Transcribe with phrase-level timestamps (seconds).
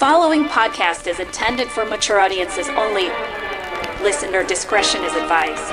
[0.00, 3.10] following podcast is intended for mature audiences only.
[4.02, 5.70] Listener discretion is advised.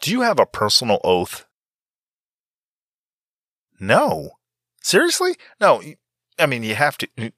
[0.00, 1.46] Do you have a personal oath?
[3.78, 4.30] No.
[4.82, 5.36] Seriously?
[5.60, 5.80] No.
[6.40, 7.08] I mean, you have to.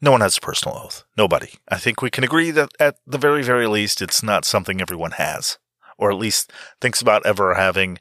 [0.00, 1.04] no one has a personal oath.
[1.16, 1.50] Nobody.
[1.68, 5.12] I think we can agree that at the very, very least, it's not something everyone
[5.12, 5.58] has,
[5.98, 7.98] or at least thinks about ever having,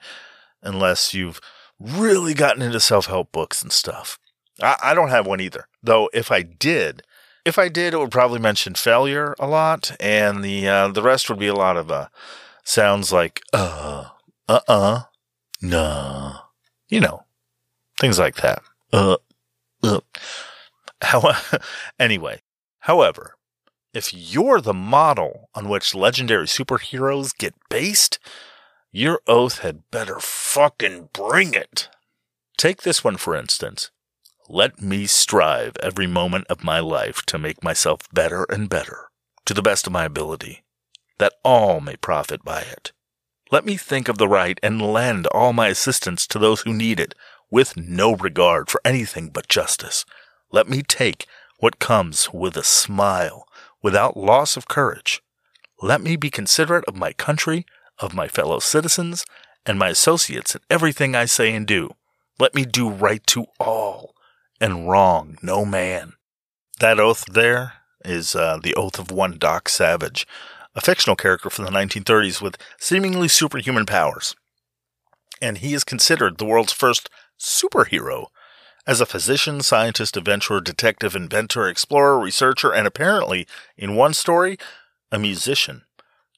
[0.61, 1.41] unless you've
[1.79, 4.20] really gotten into self help books and stuff.
[4.61, 5.67] I, I don't have one either.
[5.83, 7.03] Though, if I did,
[7.45, 11.29] if I did, it would probably mention failure a lot, and the uh, the rest
[11.29, 12.07] would be a lot of uh,
[12.63, 14.05] sounds like uh,
[14.48, 15.01] uh, uh,
[15.61, 16.39] nah,
[16.89, 17.23] you know,
[17.99, 18.61] things like that.
[18.93, 19.17] Uh,
[19.84, 20.01] uh.
[21.01, 21.37] How,
[21.99, 22.41] anyway,
[22.79, 23.37] however,
[23.97, 28.20] if you're the model on which legendary superheroes get based,
[28.91, 31.89] your oath had better fucking bring it.
[32.57, 33.89] Take this one for instance.
[34.48, 39.09] Let me strive every moment of my life to make myself better and better,
[39.45, 40.63] to the best of my ability,
[41.17, 42.91] that all may profit by it.
[43.51, 46.99] Let me think of the right and lend all my assistance to those who need
[46.99, 47.15] it,
[47.49, 50.05] with no regard for anything but justice.
[50.51, 51.26] Let me take
[51.59, 53.46] what comes with a smile,
[53.81, 55.21] without loss of courage.
[55.81, 57.65] Let me be considerate of my country,
[57.99, 59.25] of my fellow citizens,
[59.65, 61.91] and my associates in everything I say and do.
[62.39, 64.13] Let me do right to all,
[64.59, 66.13] and wrong no man.
[66.79, 67.73] That oath there
[68.05, 70.28] is uh, the oath of one Doc Savage,
[70.75, 74.35] a fictional character from the 1930s with seemingly superhuman powers.
[75.41, 78.28] And he is considered the world's first superhero.
[78.88, 84.57] As a physician, scientist, adventurer, detective, inventor, explorer, researcher, and apparently, in one story,
[85.12, 85.84] a musician.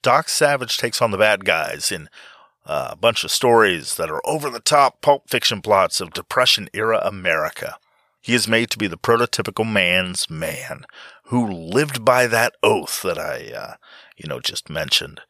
[0.02, 2.10] Doc Savage takes on the bad guys in
[2.66, 6.70] uh, a bunch of stories that are over the top pulp fiction plots of Depression
[6.74, 7.78] era America.
[8.20, 10.86] He is made to be the prototypical man's man
[11.26, 13.74] who lived by that oath that I, uh,
[14.18, 15.22] you know, just mentioned.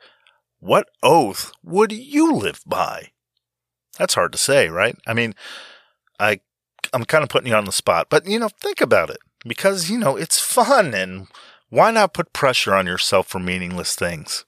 [0.61, 3.11] What oath would you live by?
[3.97, 4.97] That's hard to say, right?
[5.05, 5.35] I mean,
[6.17, 6.39] I,
[6.93, 9.89] I'm kind of putting you on the spot, but you know, think about it because,
[9.89, 11.27] you know, it's fun and
[11.69, 14.45] why not put pressure on yourself for meaningless things?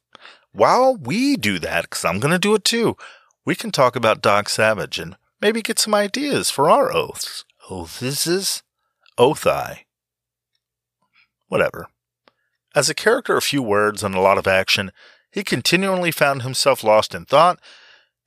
[0.54, 2.98] While we do that, because I'm going to do it too,
[3.46, 7.46] we can talk about Doc Savage and maybe get some ideas for our oaths.
[7.70, 8.64] Oh, oaths?
[9.18, 9.80] Oathi.
[11.48, 11.88] Whatever.
[12.74, 14.92] As a character of few words and a lot of action,
[15.32, 17.60] he continually found himself lost in thought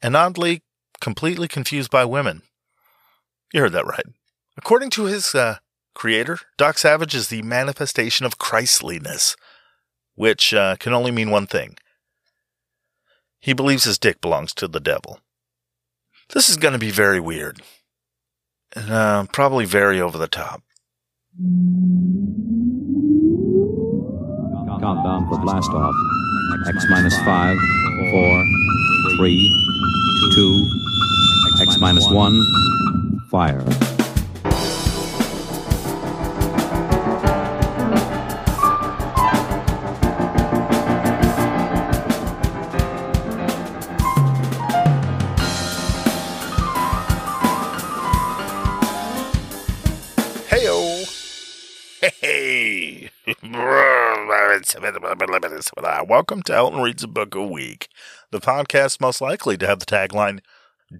[0.02, 0.62] and oddly
[1.00, 2.42] completely confused by women.
[3.54, 4.04] You heard that right.
[4.56, 5.58] According to his uh,
[5.94, 9.36] creator, Doc Savage is the manifestation of Christliness,
[10.16, 11.76] which uh, can only mean one thing.
[13.38, 15.20] He believes his dick belongs to the devil.
[16.32, 17.62] This is going to be very weird.
[18.74, 20.64] And uh, probably very over the top.
[24.80, 25.94] Countdown for blast off.
[26.66, 27.56] X minus five,
[28.10, 28.44] four,
[29.16, 29.48] three,
[30.34, 30.66] two,
[31.60, 32.44] X minus one,
[33.34, 33.64] fire.
[56.06, 57.88] Welcome to Elton Reads a Book a Week,
[58.30, 60.38] the podcast most likely to have the tagline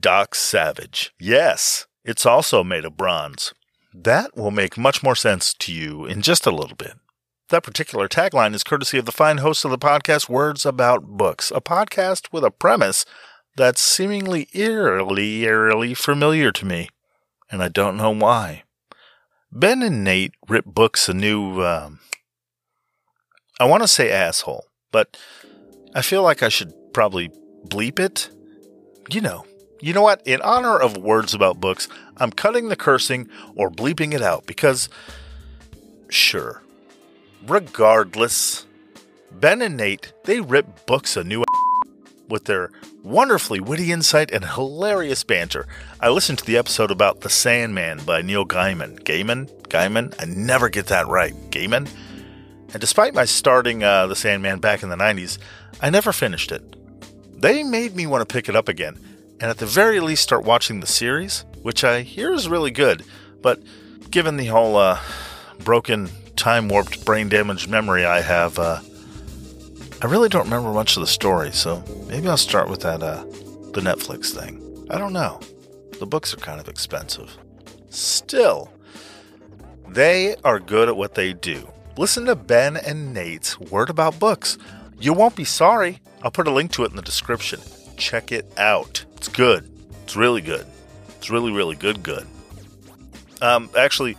[0.01, 1.13] Doc Savage.
[1.21, 3.55] Yes, it's also made of bronze.
[3.93, 6.95] That will make much more sense to you in just a little bit.
[7.51, 11.51] That particular tagline is courtesy of the fine host of the podcast Words About Books,
[11.51, 13.05] a podcast with a premise
[13.57, 16.89] that's seemingly eerily, eerily familiar to me,
[17.51, 18.65] and I don't know why.
[19.53, 22.01] Ben and Nate rip books a new, um,
[23.61, 25.17] I want to say asshole, but
[25.95, 27.31] I feel like I should probably
[27.69, 28.31] bleep it.
[29.11, 29.45] You know,
[29.85, 30.27] you know what?
[30.27, 34.89] In honor of words about books, I'm cutting the cursing or bleeping it out because,
[36.09, 36.63] sure.
[37.47, 38.65] Regardless,
[39.31, 41.45] Ben and Nate, they rip books a new
[42.31, 42.71] with their
[43.03, 45.67] wonderfully witty insight and hilarious banter.
[46.01, 49.01] I listened to the episode about The Sandman by Neil Gaiman.
[49.01, 49.51] Gaiman?
[49.69, 50.15] Gaiman?
[50.19, 51.35] I never get that right.
[51.51, 51.91] Gaiman?
[52.73, 55.37] And despite my starting uh, The Sandman back in the 90s,
[55.83, 56.63] I never finished it.
[57.39, 58.99] They made me want to pick it up again,
[59.41, 63.05] and at the very least start watching the series, which I hear is really good,
[63.43, 63.61] but
[64.11, 65.01] given the whole uh,
[65.61, 68.81] broken, time warped, brain damaged memory I have, uh,
[70.03, 73.25] I really don't remember much of the story, so maybe I'll start with that, uh,
[73.73, 74.87] the Netflix thing.
[74.91, 75.41] I don't know.
[75.99, 77.37] The books are kind of expensive.
[77.89, 78.71] Still,
[79.89, 81.69] they are good at what they do.
[81.97, 84.59] Listen to Ben and Nate's Word About Books.
[84.99, 86.01] You won't be sorry.
[86.23, 87.61] I'll put a link to it in the description.
[87.97, 89.05] Check it out.
[89.17, 89.71] It's good.
[90.03, 90.67] It's really good.
[91.17, 92.27] It's really, really good, good.
[93.41, 94.17] Um, actually,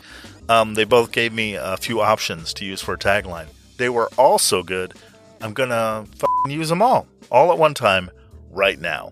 [0.49, 3.47] um, they both gave me a few options to use for a tagline.
[3.77, 4.93] They were all so good,
[5.41, 6.05] I'm gonna
[6.47, 8.09] use them all, all at one time,
[8.51, 9.11] right now.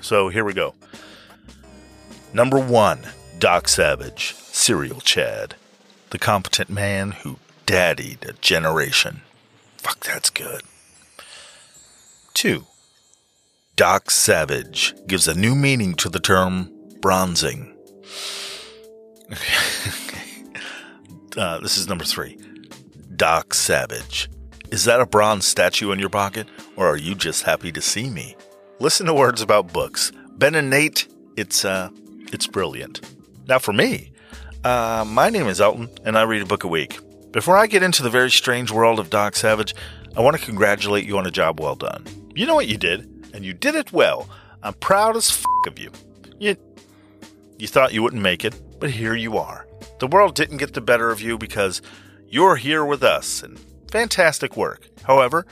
[0.00, 0.74] So here we go.
[2.32, 3.00] Number one,
[3.38, 5.54] Doc Savage, Serial Chad,
[6.10, 9.22] the competent man who daddied a generation.
[9.76, 10.62] Fuck, that's good.
[12.34, 12.66] Two,
[13.74, 16.70] Doc Savage gives a new meaning to the term
[17.00, 17.74] bronzing.
[21.38, 22.38] uh, this is number three.
[23.16, 24.28] Doc Savage.
[24.70, 28.10] Is that a bronze statue in your pocket, or are you just happy to see
[28.10, 28.36] me?
[28.78, 30.12] Listen to words about books.
[30.32, 31.08] Ben and Nate,
[31.38, 31.88] it's uh,
[32.30, 33.00] it's brilliant.
[33.48, 34.12] Now for me,
[34.64, 37.00] uh, my name is Elton, and I read a book a week.
[37.32, 39.74] Before I get into the very strange world of Doc Savage,
[40.14, 42.04] I want to congratulate you on a job well done.
[42.34, 44.28] You know what you did, and you did it well.
[44.62, 45.90] I'm proud as f- of you.
[46.38, 46.56] You,
[47.58, 49.66] you thought you wouldn't make it, but here you are.
[50.00, 51.82] The world didn't get the better of you because
[52.28, 53.58] you're here with us, and
[53.90, 54.88] fantastic work.
[55.04, 55.46] However,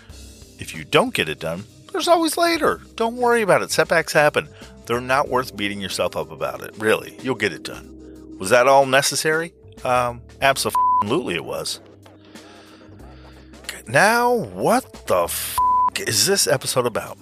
[0.59, 2.81] if you don't get it done, there's always later.
[2.97, 3.71] Don't worry about it.
[3.71, 4.49] Setbacks happen.
[4.87, 6.75] They're not worth beating yourself up about it.
[6.79, 8.37] Really, you'll get it done.
[8.39, 9.53] Was that all necessary?
[9.85, 11.81] Um, absolutely it was.
[13.87, 15.57] Now, what the f
[16.07, 17.19] is this episode about?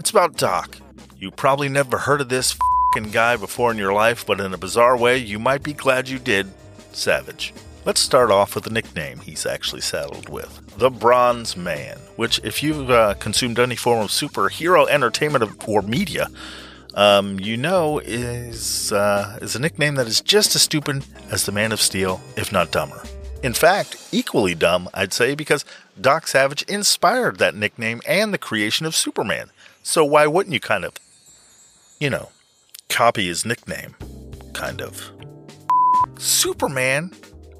[0.00, 0.78] It's about Doc.
[1.18, 2.56] You probably never heard of this
[2.94, 6.08] fing guy before in your life, but in a bizarre way, you might be glad
[6.08, 6.50] you did.
[6.92, 7.52] Savage.
[7.84, 12.62] Let's start off with the nickname he's actually saddled with the Bronze Man, which, if
[12.62, 16.28] you've uh, consumed any form of superhero entertainment or media,
[16.94, 21.52] um, you know is uh, is a nickname that is just as stupid as the
[21.52, 23.02] Man of Steel, if not dumber.
[23.42, 25.64] In fact, equally dumb, I'd say, because
[26.00, 29.50] Doc Savage inspired that nickname and the creation of Superman.
[29.90, 30.92] So why wouldn't you kind of,
[31.98, 32.28] you know,
[32.88, 33.96] copy his nickname?
[34.52, 35.10] Kind of.
[36.16, 37.10] Superman?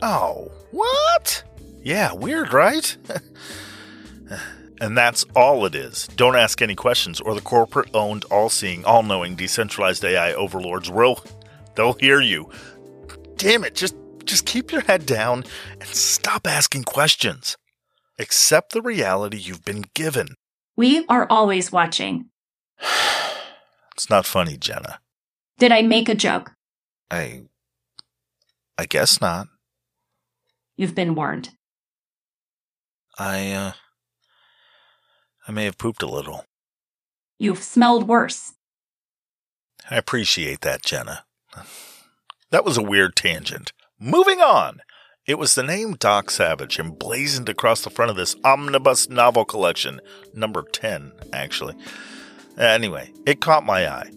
[0.01, 1.43] Oh, what?
[1.83, 2.97] Yeah, weird, right?
[4.81, 6.07] and that's all it is.
[6.15, 10.89] Don't ask any questions, or the corporate owned, all seeing, all knowing, decentralized AI overlords
[10.89, 11.25] will.
[11.75, 12.49] They'll hear you.
[13.39, 15.43] Damn it, just just keep your head down
[15.81, 17.57] and stop asking questions.
[18.21, 20.37] Accept the reality you've been given.
[20.81, 22.31] We are always watching.
[23.95, 25.01] it's not funny, Jenna.
[25.59, 26.53] Did I make a joke?
[27.11, 27.43] I.
[28.79, 29.49] I guess not.
[30.79, 31.51] You've been warned.
[33.19, 33.73] I, uh.
[35.47, 36.47] I may have pooped a little.
[37.39, 38.55] You've smelled worse.
[39.91, 41.27] I appreciate that, Jenna.
[42.51, 43.73] That was a weird tangent.
[44.01, 44.81] Moving on.
[45.27, 50.01] It was the name Doc Savage emblazoned across the front of this omnibus novel collection,
[50.33, 51.75] number 10, actually.
[52.57, 54.11] Anyway, it caught my eye.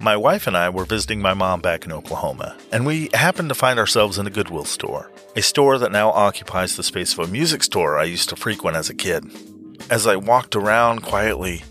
[0.00, 3.54] My wife and I were visiting my mom back in Oklahoma, and we happened to
[3.54, 7.30] find ourselves in a Goodwill store, a store that now occupies the space of a
[7.30, 9.24] music store I used to frequent as a kid.
[9.90, 11.64] As I walked around quietly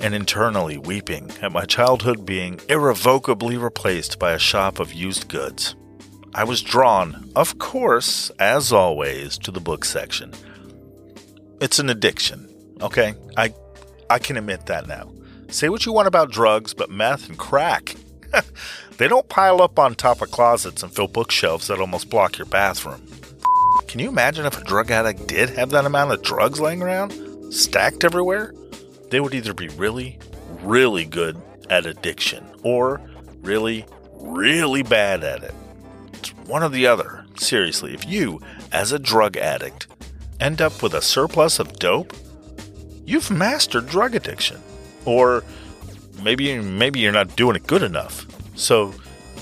[0.00, 5.76] and internally weeping at my childhood being irrevocably replaced by a shop of used goods.
[6.36, 10.34] I was drawn, of course, as always, to the book section.
[11.62, 12.46] It's an addiction,
[12.82, 13.14] okay?
[13.38, 13.54] I
[14.10, 15.10] I can admit that now.
[15.48, 17.96] Say what you want about drugs, but meth and crack,
[18.98, 22.46] they don't pile up on top of closets and fill bookshelves that almost block your
[22.48, 23.00] bathroom.
[23.88, 27.14] Can you imagine if a drug addict did have that amount of drugs laying around,
[27.50, 28.52] stacked everywhere?
[29.08, 30.18] They would either be really,
[30.60, 31.40] really good
[31.70, 33.00] at addiction or
[33.40, 33.86] really,
[34.20, 35.54] really bad at it
[36.34, 37.24] one or the other.
[37.36, 38.40] Seriously, if you,
[38.72, 39.86] as a drug addict,
[40.40, 42.12] end up with a surplus of dope,
[43.04, 44.60] you've mastered drug addiction.
[45.04, 45.44] Or
[46.22, 48.26] maybe maybe you're not doing it good enough.
[48.54, 48.94] So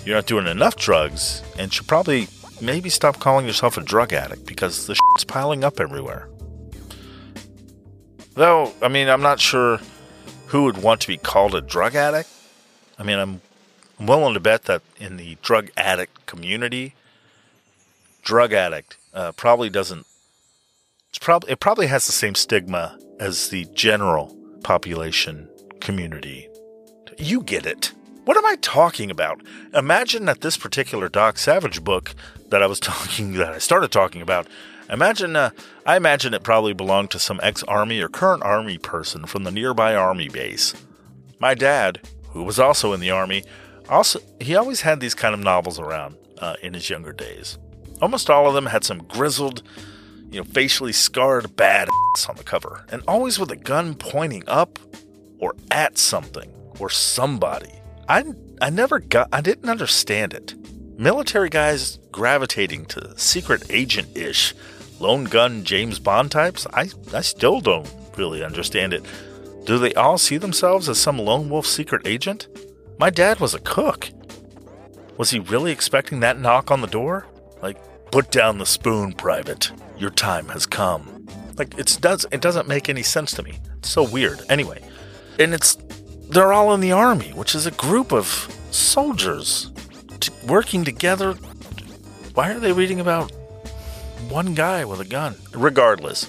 [0.04, 2.28] you're not doing enough drugs and should probably
[2.60, 6.28] maybe stop calling yourself a drug addict because the shit's piling up everywhere.
[8.34, 9.78] Though, I mean, I'm not sure
[10.48, 12.28] who would want to be called a drug addict.
[12.98, 13.40] I mean, I'm
[13.98, 16.94] willing to bet that in the drug addict community,
[18.22, 20.06] drug addict uh, probably doesn't.
[21.10, 25.48] It's probably it probably has the same stigma as the general population
[25.80, 26.48] community.
[27.18, 27.92] You get it.
[28.24, 29.42] What am I talking about?
[29.74, 32.14] Imagine that this particular Doc Savage book
[32.48, 34.48] that I was talking that I started talking about
[34.90, 35.50] Imagine, uh,
[35.86, 39.50] I imagine it probably belonged to some ex army or current army person from the
[39.50, 40.74] nearby army base.
[41.38, 42.00] My dad,
[42.30, 43.44] who was also in the army,
[43.88, 47.58] also he always had these kind of novels around uh, in his younger days.
[48.02, 49.62] Almost all of them had some grizzled,
[50.30, 51.88] you know, facially scarred bad
[52.28, 54.78] on the cover, and always with a gun pointing up
[55.38, 57.72] or at something or somebody.
[58.08, 58.24] I
[58.60, 60.54] I never got I didn't understand it.
[60.98, 64.54] Military guys gravitating to secret agent ish,
[65.00, 69.04] lone gun James Bond types, I, I still don't really understand it.
[69.64, 72.46] Do they all see themselves as some lone wolf secret agent?
[72.98, 74.10] My dad was a cook.
[75.16, 77.26] Was he really expecting that knock on the door?
[77.62, 77.76] Like,
[78.10, 79.70] put down the spoon, private.
[79.98, 81.26] Your time has come.
[81.56, 83.58] Like, it does it doesn't make any sense to me.
[83.78, 84.40] It's so weird.
[84.48, 84.82] Anyway,
[85.38, 85.76] and it's
[86.28, 88.26] they're all in the army, which is a group of
[88.70, 89.70] soldiers
[90.20, 91.34] t- working together.
[92.34, 93.30] Why are they reading about
[94.28, 95.36] one guy with a gun?
[95.52, 96.24] Regardless,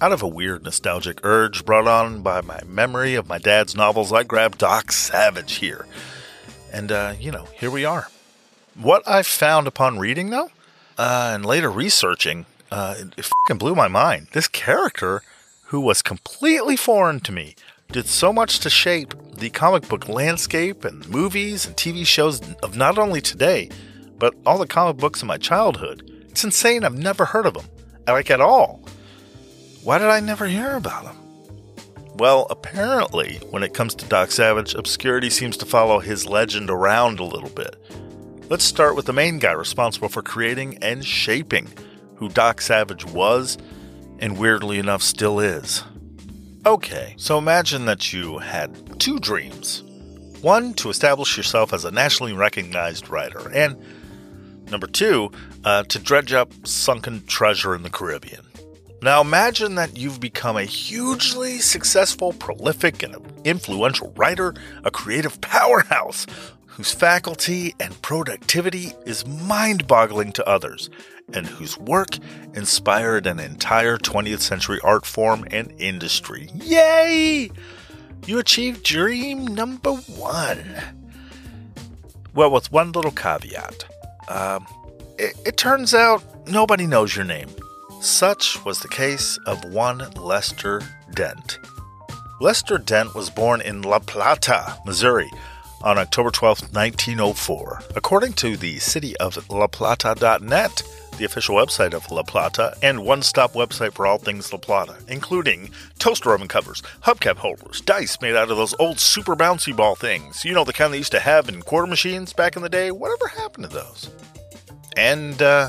[0.00, 4.12] out of a weird nostalgic urge brought on by my memory of my dad's novels,
[4.12, 5.86] I grabbed Doc Savage here.
[6.72, 8.08] And, uh, you know, here we are.
[8.74, 10.50] What I found upon reading, though,
[10.96, 14.28] uh, and later researching, uh, it, it fucking blew my mind.
[14.32, 15.22] This character,
[15.64, 17.54] who was completely foreign to me,
[17.92, 22.74] did so much to shape the comic book landscape and movies and TV shows of
[22.76, 23.68] not only today,
[24.18, 26.10] but all the comic books of my childhood.
[26.30, 26.84] It's insane.
[26.84, 27.66] I've never heard of them,
[28.06, 28.80] like at all.
[29.82, 31.16] Why did I never hear about him?
[32.16, 37.18] Well, apparently, when it comes to Doc Savage, obscurity seems to follow his legend around
[37.18, 37.76] a little bit.
[38.50, 41.68] Let's start with the main guy responsible for creating and shaping
[42.16, 43.56] who Doc Savage was,
[44.18, 45.82] and weirdly enough, still is.
[46.66, 49.82] Okay, so imagine that you had two dreams.
[50.42, 53.82] One, to establish yourself as a nationally recognized writer, and
[54.70, 55.32] number two,
[55.64, 58.49] uh, to dredge up sunken treasure in the Caribbean.
[59.02, 64.54] Now imagine that you've become a hugely successful, prolific, and influential writer,
[64.84, 66.26] a creative powerhouse
[66.66, 70.90] whose faculty and productivity is mind boggling to others,
[71.32, 72.18] and whose work
[72.54, 76.50] inspired an entire 20th century art form and industry.
[76.54, 77.50] Yay!
[78.26, 80.76] You achieved dream number one.
[82.34, 83.86] Well, with one little caveat.
[84.28, 84.66] Um,
[85.18, 87.48] it, it turns out nobody knows your name.
[88.00, 90.80] Such was the case of one Lester
[91.12, 91.58] Dent.
[92.40, 95.30] Lester Dent was born in La Plata, Missouri,
[95.82, 97.82] on October 12, 1904.
[97.96, 100.82] According to the city of La Plata.net,
[101.18, 104.96] the official website of La Plata and one stop website for all things La Plata,
[105.08, 109.94] including toaster oven covers, hubcap holders, dice made out of those old super bouncy ball
[109.94, 110.42] things.
[110.42, 112.90] You know, the kind they used to have in quarter machines back in the day.
[112.90, 114.08] Whatever happened to those?
[114.96, 115.68] And, uh,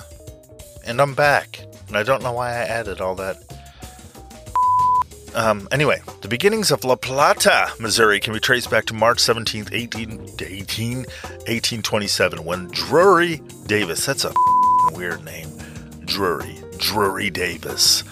[0.86, 1.66] and I'm back.
[1.95, 3.38] I don't know why I added all that.
[5.33, 9.69] Um, anyway, the beginnings of La Plata, Missouri can be traced back to March 17th,
[9.71, 14.33] 18, 18, 1827, when Drury Davis, that's a
[14.91, 15.50] weird name,
[16.03, 18.03] Drury, Drury Davis,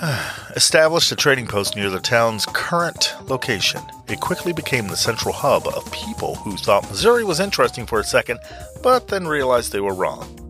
[0.54, 3.80] established a trading post near the town's current location.
[4.08, 8.04] It quickly became the central hub of people who thought Missouri was interesting for a
[8.04, 8.38] second,
[8.82, 10.41] but then realized they were wrong.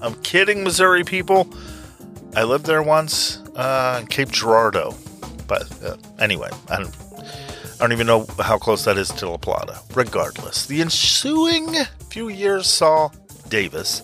[0.00, 1.48] I'm kidding, Missouri people.
[2.36, 4.94] I lived there once, uh, Cape Girardeau.
[5.46, 9.38] But uh, anyway, I don't, I don't even know how close that is to La
[9.38, 9.80] Plata.
[9.94, 11.74] Regardless, the ensuing
[12.10, 13.10] few years saw
[13.48, 14.02] Davis,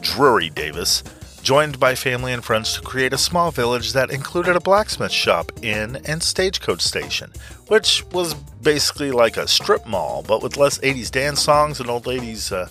[0.00, 1.04] Drury Davis,
[1.42, 5.50] joined by family and friends to create a small village that included a blacksmith shop,
[5.62, 7.32] inn, and stagecoach station,
[7.68, 12.06] which was basically like a strip mall, but with less 80s dance songs and old
[12.06, 12.68] ladies uh,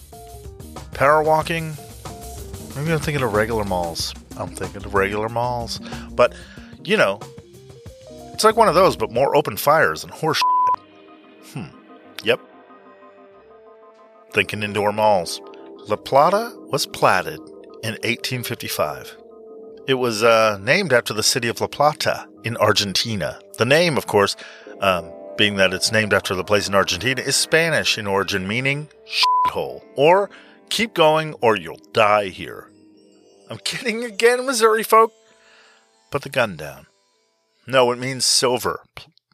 [0.94, 1.74] power walking.
[2.80, 4.14] Maybe I'm thinking of regular malls.
[4.38, 5.82] I'm thinking of regular malls.
[6.12, 6.34] But,
[6.86, 7.20] you know,
[8.34, 10.84] it's like one of those, but more open fires and horse shit.
[11.54, 11.78] Hmm.
[12.24, 12.40] Yep.
[14.32, 15.42] Thinking indoor malls.
[15.90, 17.40] La Plata was platted
[17.84, 19.18] in 1855.
[19.86, 23.42] It was uh, named after the city of La Plata in Argentina.
[23.58, 24.38] The name, of course,
[24.80, 28.88] um, being that it's named after the place in Argentina, is Spanish in origin, meaning
[29.06, 30.30] shithole, or
[30.70, 32.69] keep going or you'll die here.
[33.50, 35.12] I'm kidding again, Missouri folk.
[36.12, 36.86] Put the gun down.
[37.66, 38.84] No, it means silver.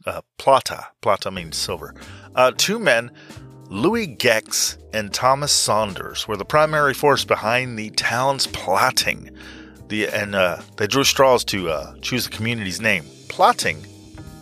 [0.05, 0.87] Uh, plata.
[1.01, 1.93] Plata means silver.
[2.33, 3.11] Uh, two men,
[3.69, 9.31] Louis Gex and Thomas Saunders, were the primary force behind the town's plotting.
[9.87, 13.05] The, and uh, they drew straws to uh, choose the community's name.
[13.29, 13.85] Plotting,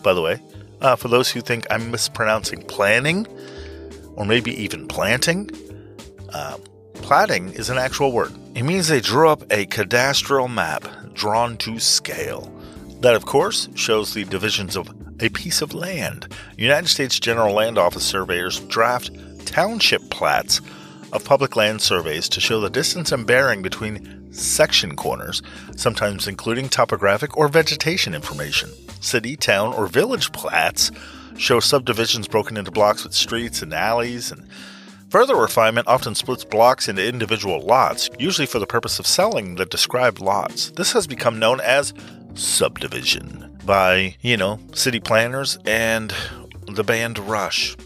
[0.04, 0.42] by the way,
[0.82, 3.26] uh, for those who think I'm mispronouncing planning,
[4.16, 5.50] or maybe even planting,
[6.30, 6.58] uh,
[6.94, 8.34] plotting is an actual word.
[8.56, 12.54] It means they drew up a cadastral map drawn to scale.
[13.00, 16.32] That, of course, shows the divisions of a piece of land.
[16.56, 19.10] United States General Land Office surveyors draft
[19.48, 20.62] township plats
[21.12, 25.42] of public land surveys to show the distance and bearing between section corners,
[25.76, 28.70] sometimes including topographic or vegetation information.
[29.02, 30.92] City, town, or village plats
[31.38, 34.48] show subdivisions broken into blocks with streets and alleys and
[35.14, 39.66] Further refinement often splits blocks into individual lots, usually for the purpose of selling the
[39.68, 40.72] described lots.
[40.72, 41.94] This has become known as
[42.34, 46.16] subdivision by, you know, city planners and
[46.66, 47.78] the band Rush.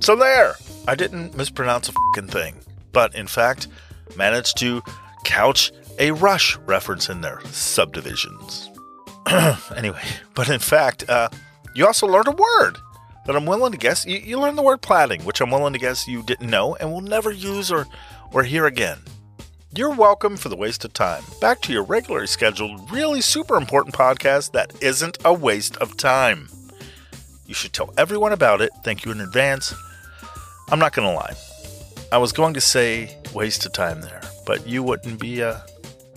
[0.00, 0.56] So there!
[0.86, 2.56] I didn't mispronounce a fucking thing,
[2.92, 3.66] but in fact,
[4.14, 4.82] managed to
[5.24, 7.40] couch a Rush reference in there.
[7.46, 8.68] Subdivisions.
[9.74, 10.02] anyway,
[10.34, 11.30] but in fact, uh,
[11.74, 12.76] you also learned a word
[13.30, 15.78] that I'm willing to guess you, you learned the word platting, which I'm willing to
[15.78, 17.86] guess you didn't know and will never use or,
[18.32, 18.98] or hear again.
[19.72, 21.22] You're welcome for the waste of time.
[21.40, 26.48] Back to your regularly scheduled, really super important podcast that isn't a waste of time.
[27.46, 28.72] You should tell everyone about it.
[28.82, 29.72] Thank you in advance.
[30.68, 31.34] I'm not going to lie.
[32.10, 35.64] I was going to say waste of time there, but you wouldn't be a.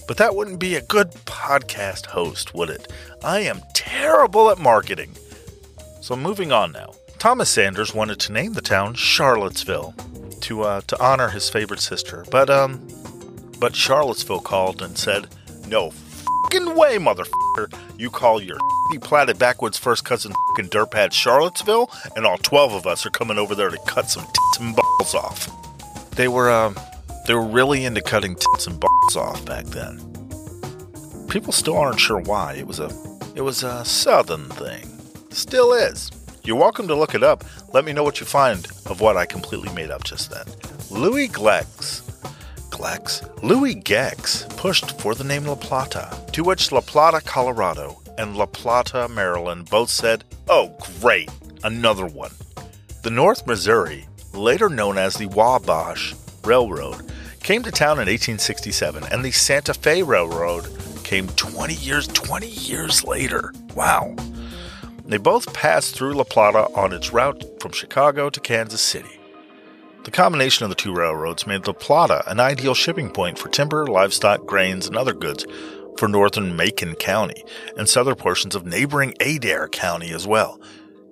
[0.07, 2.91] But that wouldn't be a good podcast host, would it?
[3.23, 5.15] I am terrible at marketing.
[6.01, 6.89] So moving on now.
[7.23, 9.95] Thomas Sanders wanted to name the town Charlottesville
[10.41, 12.85] to uh, to honor his favorite sister, but um,
[13.61, 15.29] but Charlottesville called and said,
[15.65, 17.73] "No fucking way, motherfucker!
[17.97, 18.57] You call your
[18.99, 23.55] platted backwoods first cousin fucking dirtpad Charlottesville, and all twelve of us are coming over
[23.55, 25.49] there to cut some tits and balls off."
[26.17, 26.75] They were um,
[27.25, 29.97] they were really into cutting tits and balls off back then.
[31.29, 32.55] People still aren't sure why.
[32.55, 32.91] It was a
[33.33, 34.89] it was a southern thing.
[35.29, 36.11] Still is.
[36.45, 37.45] You're welcome to look it up.
[37.71, 40.45] Let me know what you find of what I completely made up just then.
[40.91, 42.01] Louis Glex.
[42.69, 43.21] Glex?
[43.41, 48.45] Louis Gex pushed for the name La Plata, to which La Plata, Colorado and La
[48.45, 51.29] Plata, Maryland both said, Oh, great,
[51.63, 52.31] another one.
[53.03, 57.09] The North Missouri, later known as the Wabash Railroad,
[57.41, 60.67] came to town in 1867, and the Santa Fe Railroad
[61.05, 63.53] came 20 years 20 years later.
[63.75, 64.13] Wow.
[65.05, 69.19] They both passed through La Plata on its route from Chicago to Kansas City.
[70.05, 73.85] The combination of the two railroads made La Plata an ideal shipping point for timber,
[73.85, 75.45] livestock, grains, and other goods
[75.97, 77.43] for northern Macon County
[77.77, 80.59] and southern portions of neighboring Adair County as well.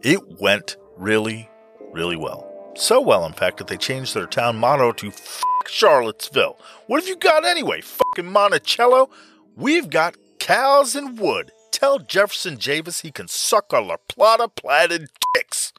[0.02, 1.50] It went really,
[1.92, 2.48] really well.
[2.76, 6.58] So well, in fact, that they changed their town motto to F Charlottesville.
[6.88, 9.10] What have you got anyway, fucking Monticello?
[9.58, 11.52] We've got cows and wood
[11.82, 15.74] tell Jefferson Javis he can suck a La Plata platted dicks.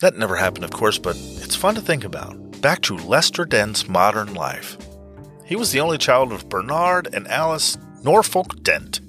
[0.00, 2.60] That never happened, of course, but it's fun to think about.
[2.60, 4.78] Back to Lester Dent's modern life.
[5.44, 9.00] He was the only child of Bernard and Alice Norfolk Dent.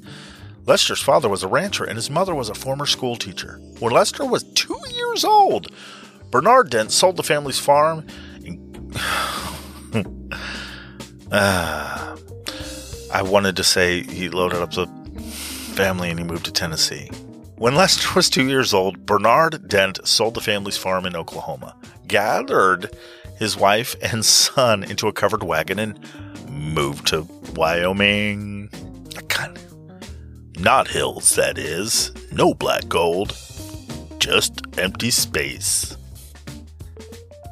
[0.65, 3.59] Lester's father was a rancher and his mother was a former schoolteacher.
[3.79, 5.67] When Lester was two years old,
[6.31, 8.07] Bernard Dent sold the family's farm.
[8.43, 8.93] And...
[11.31, 12.17] ah,
[13.13, 14.87] I wanted to say he loaded up the
[15.79, 17.09] family and he moved to Tennessee.
[17.55, 21.73] When Lester was two years old, Bernard Dent sold the family's farm in Oklahoma,
[22.05, 22.89] gathered
[23.37, 25.97] his wife and son into a covered wagon, and
[26.49, 27.21] moved to
[27.55, 28.69] Wyoming.
[30.59, 32.11] Not hills, that is.
[32.33, 33.37] No black gold.
[34.17, 35.95] Just empty space.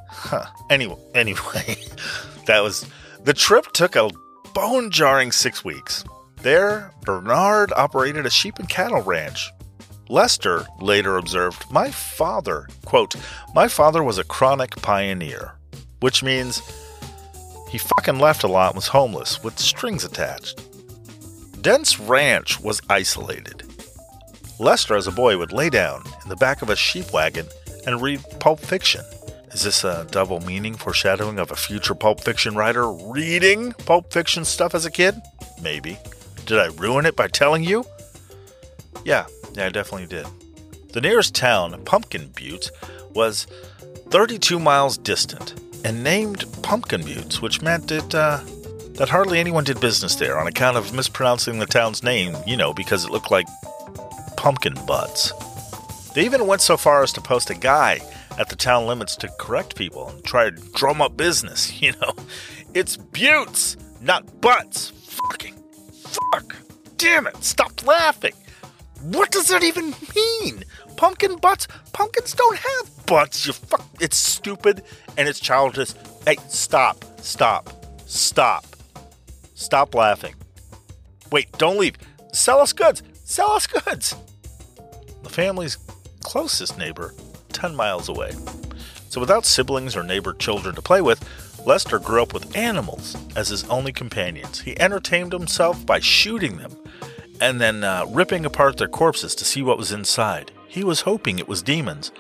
[0.10, 0.48] Huh.
[0.70, 1.78] Anyway, anyway,
[2.48, 2.86] that was
[3.24, 4.10] the trip took a
[4.54, 6.04] bone jarring six weeks.
[6.48, 9.52] There, Bernard operated a sheep and cattle ranch.
[10.08, 13.16] Lester later observed, My father, quote,
[13.54, 15.56] my father was a chronic pioneer,
[16.00, 16.62] which means
[17.70, 20.62] he fucking left a lot and was homeless with strings attached.
[21.62, 23.64] Dent's ranch was isolated.
[24.58, 27.48] Lester, as a boy, would lay down in the back of a sheep wagon
[27.86, 29.04] and read Pulp Fiction.
[29.52, 34.46] Is this a double meaning foreshadowing of a future Pulp Fiction writer reading Pulp Fiction
[34.46, 35.22] stuff as a kid?
[35.62, 36.00] Maybe.
[36.48, 37.84] Did I ruin it by telling you?
[39.04, 40.26] Yeah, yeah, I definitely did.
[40.94, 42.72] The nearest town, Pumpkin Butte,
[43.14, 43.48] was
[44.10, 48.40] 32 miles distant and named Pumpkin Buttes, which meant it, uh,
[48.94, 52.74] that hardly anyone did business there on account of mispronouncing the town's name, you know,
[52.74, 53.46] because it looked like
[54.38, 55.34] pumpkin butts.
[56.14, 58.00] They even went so far as to post a guy
[58.40, 62.14] at the town limits to correct people and try to drum up business, you know.
[62.74, 64.92] It's buttes, not butts.
[65.08, 65.57] Fucking
[66.32, 66.56] Fuck!
[66.98, 67.44] Damn it!
[67.44, 68.34] Stop laughing!
[69.02, 70.64] What does that even mean?
[70.96, 71.68] Pumpkin butts?
[71.94, 73.86] Pumpkins don't have butts, you fuck.
[74.00, 74.84] It's stupid
[75.18, 75.94] and it's childish.
[76.26, 77.04] Hey, stop.
[77.22, 77.70] Stop.
[78.06, 78.66] Stop.
[79.54, 80.36] Stop laughing.
[81.32, 81.96] Wait, don't leave.
[82.34, 83.04] Sell us goods.
[83.24, 84.16] Sell us goods.
[85.24, 85.78] The family's
[86.24, 87.14] closest neighbor,
[87.54, 88.32] 10 miles away.
[89.10, 91.24] So, without siblings or neighbor children to play with,
[91.68, 94.62] Lester grew up with animals as his only companions.
[94.62, 96.72] He entertained himself by shooting them
[97.42, 100.54] and then uh, ripping apart their corpses to see what was inside.
[100.70, 102.14] He was hoping it was demons,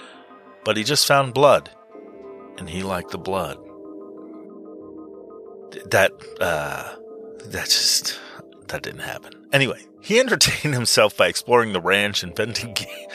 [0.66, 1.70] but he just found blood,
[2.58, 3.58] and he liked the blood.
[5.92, 6.96] That, uh,
[7.46, 8.20] that just,
[8.68, 9.32] that didn't happen.
[9.54, 13.08] Anyway, he entertained himself by exploring the ranch, inventing, ga-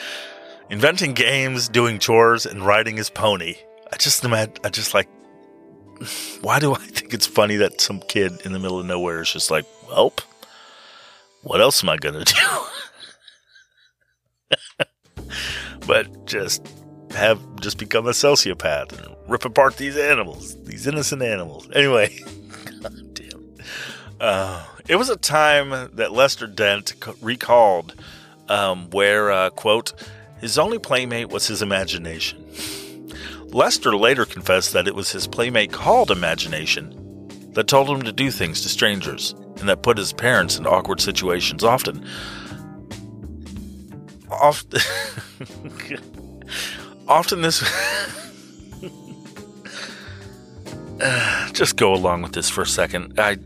[0.71, 3.57] inventing games, doing chores, and riding his pony.
[3.91, 5.07] I just I just like,
[6.41, 9.31] why do I think it's funny that some kid in the middle of nowhere is
[9.31, 10.21] just like, welp,
[11.41, 12.35] what else am I gonna do?
[15.87, 16.67] but just
[17.11, 21.69] have just become a sociopath and rip apart these animals, these innocent animals.
[21.73, 22.17] Anyway,
[22.81, 23.55] God damn.
[24.19, 27.93] Uh, it was a time that Lester Dent recalled
[28.49, 29.93] um, where, uh, quote,
[30.39, 32.45] his only playmate was his imagination.
[33.53, 36.99] Lester later confessed that it was his playmate called imagination
[37.53, 40.99] that told him to do things to strangers and that put his parents in awkward
[40.99, 42.03] situations often.
[44.29, 44.81] Often,
[47.07, 47.61] often this.
[51.53, 53.19] Just go along with this for a second.
[53.19, 53.37] I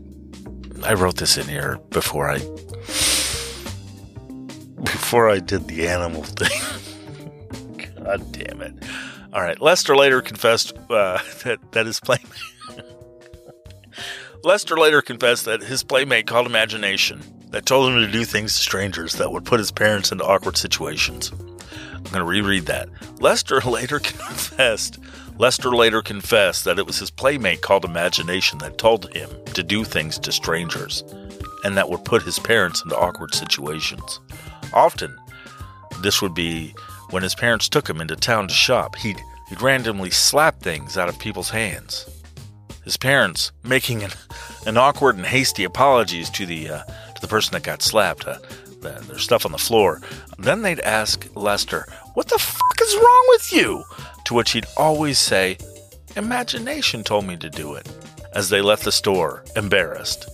[0.84, 2.38] I wrote this in here before I
[4.84, 6.60] before I did the animal thing.
[8.04, 8.74] God damn it!
[9.32, 12.26] All right, Lester later confessed uh, that that his playmate.
[14.44, 18.60] Lester later confessed that his playmate called imagination that told him to do things to
[18.60, 21.32] strangers that would put his parents into awkward situations.
[21.32, 22.88] I'm going to reread that.
[23.20, 24.98] Lester later confessed.
[25.38, 29.84] Lester later confessed that it was his playmate called imagination that told him to do
[29.84, 31.02] things to strangers
[31.64, 34.20] and that would put his parents into awkward situations.
[34.72, 35.16] Often,
[36.02, 36.74] this would be
[37.10, 38.96] when his parents took him into town to shop.
[38.96, 42.08] He'd, he'd randomly slap things out of people's hands.
[42.84, 44.10] His parents making an,
[44.66, 48.26] an awkward and hasty apologies to the uh, to the person that got slapped.
[48.26, 48.38] Uh,
[48.80, 50.00] the, their stuff on the floor.
[50.38, 53.84] Then they'd ask Lester, "What the fuck is wrong with you?"
[54.24, 55.58] To which he'd always say,
[56.16, 57.88] "Imagination told me to do it."
[58.34, 60.28] As they left the store, embarrassed.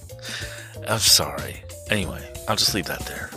[0.86, 1.62] I'm sorry.
[1.90, 3.30] Anyway, I'll just leave that there.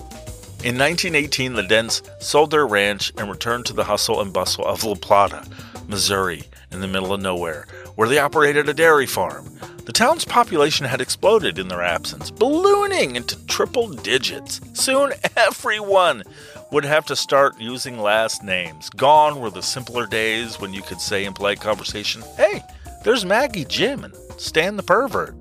[0.64, 4.84] In 1918, the Dents sold their ranch and returned to the hustle and bustle of
[4.84, 5.48] La Plata,
[5.88, 9.58] Missouri, in the middle of nowhere, where they operated a dairy farm.
[9.86, 14.60] The town's population had exploded in their absence, ballooning into triple digits.
[14.74, 16.24] Soon everyone
[16.72, 18.90] would have to start using last names.
[18.90, 22.62] Gone were the simpler days when you could say in polite conversation, Hey,
[23.04, 25.36] there's Maggie Jim and Stan the pervert.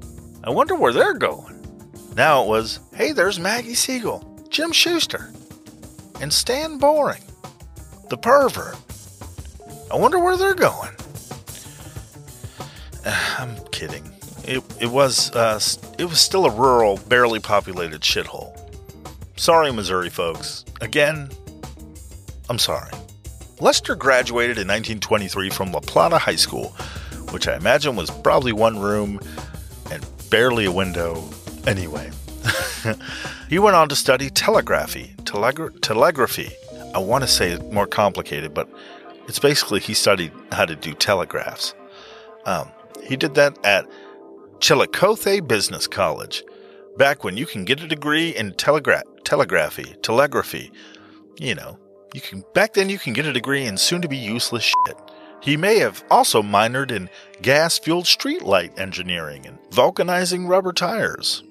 [0.44, 1.54] I wonder where they're going.
[2.14, 5.30] Now it was, Hey, there's Maggie Siegel, Jim Schuster,
[6.18, 7.22] and Stan Boring,
[8.08, 8.74] the pervert.
[9.92, 10.92] I wonder where they're going.
[13.38, 14.10] I'm kidding.
[14.44, 15.60] It, it was uh,
[15.98, 18.58] it was still a rural, barely populated shithole.
[19.36, 20.64] Sorry, Missouri folks.
[20.80, 21.28] Again,
[22.48, 22.92] I'm sorry.
[23.60, 26.68] Lester graduated in 1923 from La Plata High School,
[27.30, 29.20] which I imagine was probably one room
[29.92, 31.28] and barely a window.
[31.66, 32.10] Anyway,
[33.48, 35.14] he went on to study telegraphy.
[35.22, 36.50] Telegra- telegraphy.
[36.94, 38.68] I want to say it more complicated, but
[39.28, 41.74] it's basically he studied how to do telegraphs.
[42.44, 42.70] Um,
[43.04, 43.86] he did that at
[44.60, 46.42] Chillicothe Business College,
[46.96, 50.72] back when you can get a degree in telegra- telegraphy, telegraphy.
[51.38, 51.78] You know,
[52.14, 54.96] you can back then you can get a degree in soon-to-be useless shit.
[55.42, 57.10] He may have also minored in
[57.42, 61.42] gas-fueled streetlight engineering and vulcanizing rubber tires.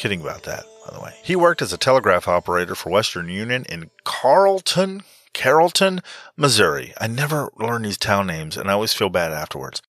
[0.00, 1.12] Kidding about that, by the way.
[1.22, 5.02] He worked as a telegraph operator for Western Union in Carlton,
[5.34, 6.00] Carrollton,
[6.38, 6.94] Missouri.
[6.98, 9.82] I never learn these town names, and I always feel bad afterwards.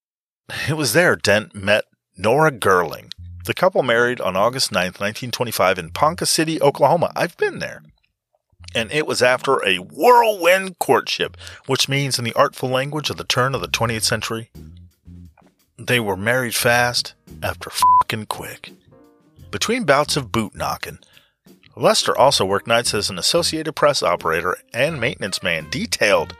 [0.67, 1.85] It was there Dent met
[2.17, 3.13] Norma Gerling.
[3.45, 7.13] The couple married on August 9th, 1925, in Ponca City, Oklahoma.
[7.15, 7.81] I've been there.
[8.75, 13.23] And it was after a whirlwind courtship, which means, in the artful language of the
[13.23, 14.49] turn of the 20th century,
[15.77, 18.73] they were married fast after fucking quick.
[19.51, 20.99] Between bouts of boot knocking,
[21.75, 26.35] Lester also worked nights as an Associated Press operator and maintenance man detailed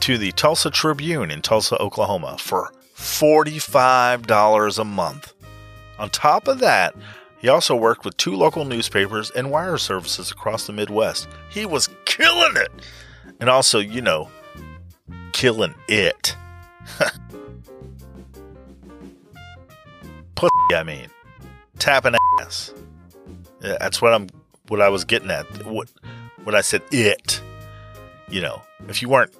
[0.00, 5.32] to the Tulsa Tribune in Tulsa, Oklahoma for $45 a month.
[5.98, 6.94] On top of that,
[7.38, 11.28] he also worked with two local newspapers and wire services across the Midwest.
[11.50, 12.70] He was killing it!
[13.40, 14.28] And also, you know,
[15.32, 16.36] killing it.
[20.34, 20.74] pussy.
[20.74, 21.08] I mean,
[21.82, 22.72] tapping ass.
[23.60, 24.28] Yeah, That's what I'm.
[24.68, 25.44] What I was getting at.
[25.66, 25.90] What
[26.44, 27.42] what I said it.
[28.28, 29.34] You know, if you weren't,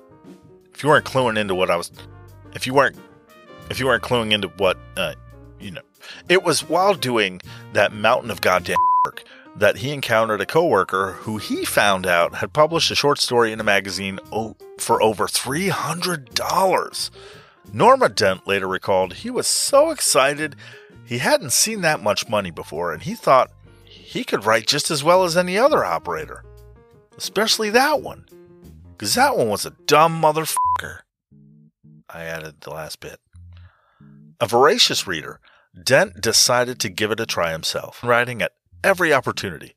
[0.75, 1.91] if you weren't cluing into what I was,
[2.53, 2.97] if you weren't,
[3.71, 5.15] if you weren't cluing into what, uh,
[5.59, 5.81] you know,
[6.29, 7.41] it was while doing
[7.73, 9.25] that mountain of goddamn work
[9.57, 13.61] that he encountered a coworker who he found out had published a short story in
[13.61, 14.19] a magazine
[14.79, 17.11] for over three hundred dollars.
[17.73, 20.57] Norma Dent later recalled he was so excited
[21.13, 23.53] he hadn't seen that much money before, and he thought
[23.85, 26.43] he could write just as well as any other operator.
[27.19, 28.25] Especially that one.
[28.93, 31.01] Because that one was a dumb motherfucker.
[32.09, 33.21] I added the last bit.
[34.41, 35.39] A voracious reader,
[35.85, 39.75] Dent decided to give it a try himself, writing at every opportunity.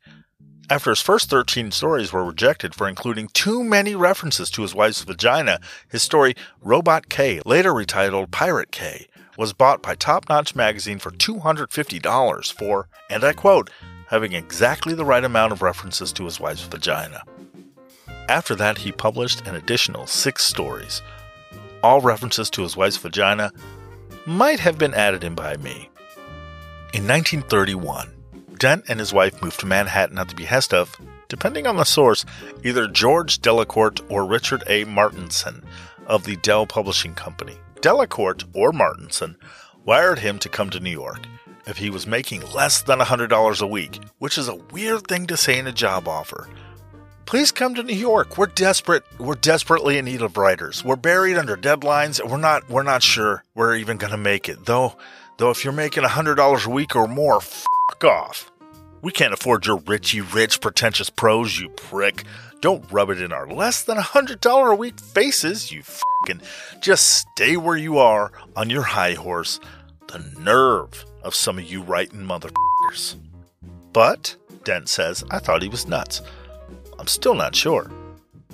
[0.69, 5.03] After his first 13 stories were rejected for including too many references to his wife's
[5.03, 10.99] vagina, his story Robot K, later retitled Pirate Cay, was bought by Top Notch magazine
[10.99, 13.69] for $250 for, and I quote,
[14.07, 17.23] having exactly the right amount of references to his wife's vagina.
[18.29, 21.01] After that, he published an additional six stories.
[21.83, 23.51] All references to his wife's vagina
[24.25, 25.89] might have been added in by me.
[26.93, 28.13] In 1931,
[28.57, 30.95] Dent and his wife moved to Manhattan at the behest of,
[31.27, 32.25] depending on the source,
[32.63, 34.85] either George Delacorte or Richard A.
[34.85, 35.63] Martinson
[36.07, 37.57] of the Dell Publishing Company.
[37.81, 39.37] Delacorte or Martinson
[39.85, 41.27] wired him to come to New York
[41.67, 45.37] if he was making less than $100 a week, which is a weird thing to
[45.37, 46.47] say in a job offer.
[47.25, 48.37] Please come to New York.
[48.37, 49.03] We're desperate.
[49.17, 50.83] We're desperately in need of writers.
[50.83, 52.23] We're buried under deadlines.
[52.23, 52.69] We're not.
[52.69, 54.65] We're not sure we're even going to make it.
[54.65, 54.95] Though,
[55.37, 58.51] though, if you're making hundred dollars a week or more, fuck off.
[59.01, 62.25] We can't afford your richy rich pretentious prose, you prick.
[62.61, 65.81] Don't rub it in our less than a hundred dollar a week faces, you
[66.25, 66.41] fucking.
[66.81, 69.59] Just stay where you are on your high horse.
[70.07, 73.15] The nerve of some of you writing motherfuckers.
[73.93, 76.21] But Dent says I thought he was nuts.
[76.99, 77.91] I'm still not sure.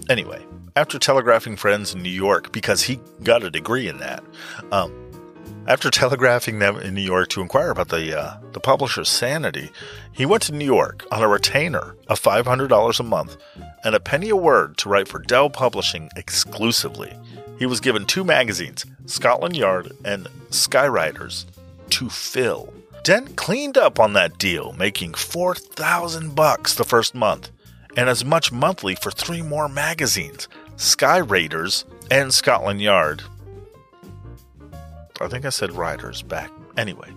[0.10, 0.44] Anyway,
[0.76, 4.24] after telegraphing friends in New York because he got a degree in that,
[4.72, 4.92] um,
[5.68, 9.72] after telegraphing them in New York to inquire about the uh, the publisher's sanity,
[10.12, 13.38] he went to New York on a retainer of five hundred dollars a month
[13.84, 17.14] and a penny a word to write for Dell Publishing exclusively.
[17.60, 21.46] He was given two magazines, Scotland Yard and Sky Riders,
[21.92, 22.74] to fill.
[23.04, 27.52] Dent cleaned up on that deal, making four thousand bucks the first month
[27.98, 30.48] and as much monthly for three more magazines
[30.78, 33.22] Sky Raiders and Scotland Yard.
[35.24, 36.52] I think I said Riders back.
[36.78, 37.12] Anyway,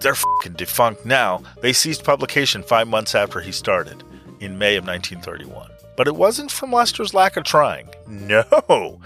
[0.00, 1.42] they're fing defunct now.
[1.62, 4.02] They ceased publication five months after he started,
[4.40, 5.70] in May of 1931.
[5.96, 7.88] But it wasn't from Lester's lack of trying.
[8.06, 9.00] No!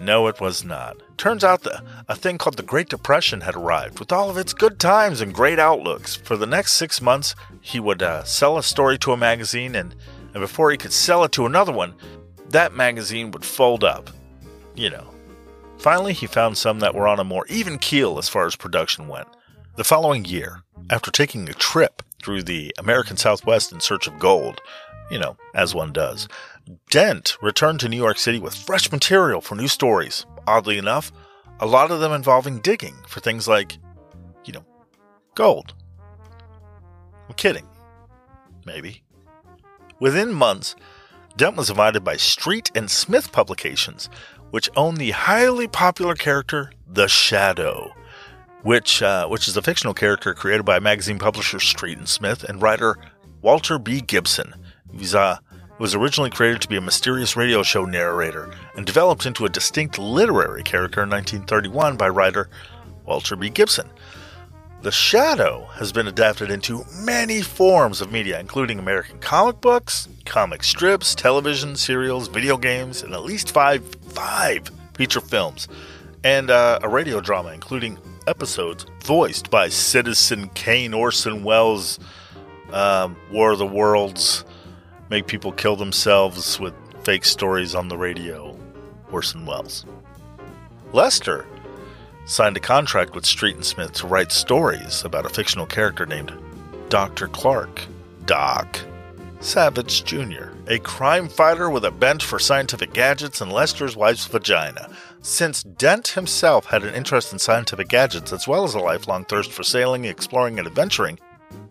[0.00, 0.96] No, it was not.
[1.16, 4.52] Turns out that a thing called the Great Depression had arrived with all of its
[4.52, 6.16] good times and great outlooks.
[6.16, 9.94] For the next six months, he would uh, sell a story to a magazine, and,
[10.34, 11.94] and before he could sell it to another one,
[12.48, 14.10] that magazine would fold up.
[14.74, 15.11] You know.
[15.82, 19.08] Finally, he found some that were on a more even keel as far as production
[19.08, 19.26] went.
[19.74, 24.60] The following year, after taking a trip through the American Southwest in search of gold,
[25.10, 26.28] you know, as one does,
[26.90, 30.24] Dent returned to New York City with fresh material for new stories.
[30.46, 31.10] Oddly enough,
[31.58, 33.76] a lot of them involving digging for things like,
[34.44, 34.64] you know,
[35.34, 35.74] gold.
[37.28, 37.66] I'm kidding.
[38.64, 39.02] Maybe.
[39.98, 40.76] Within months,
[41.36, 44.08] Dent was invited by Street and Smith Publications,
[44.52, 47.92] which owned the highly popular character The Shadow,
[48.62, 52.62] which uh, which is a fictional character created by magazine publisher Street and Smith and
[52.62, 52.98] writer
[53.40, 54.02] Walter B.
[54.02, 54.54] Gibson.
[54.90, 55.38] He was, uh,
[55.78, 59.98] was originally created to be a mysterious radio show narrator and developed into a distinct
[59.98, 62.50] literary character in 1931 by writer
[63.06, 63.48] Walter B.
[63.48, 63.88] Gibson.
[64.82, 70.64] The Shadow has been adapted into many forms of media, including American comic books, comic
[70.64, 75.68] strips, television, serials, video games, and at least five five feature films,
[76.24, 82.00] and uh, a radio drama, including episodes voiced by Citizen Kane Orson Welles,
[82.72, 84.44] um, War of the Worlds,
[85.10, 88.58] make people kill themselves with fake stories on the radio,
[89.12, 89.86] Orson Welles.
[90.92, 91.46] Lester
[92.24, 96.32] signed a contract with Street and Smith to write stories about a fictional character named
[96.88, 97.28] Dr.
[97.28, 97.82] Clark,
[98.26, 98.80] Doc
[99.42, 104.88] Savage Jr., a crime fighter with a bent for scientific gadgets and Lester's wife's vagina.
[105.20, 109.50] Since Dent himself had an interest in scientific gadgets as well as a lifelong thirst
[109.50, 111.18] for sailing, exploring, and adventuring,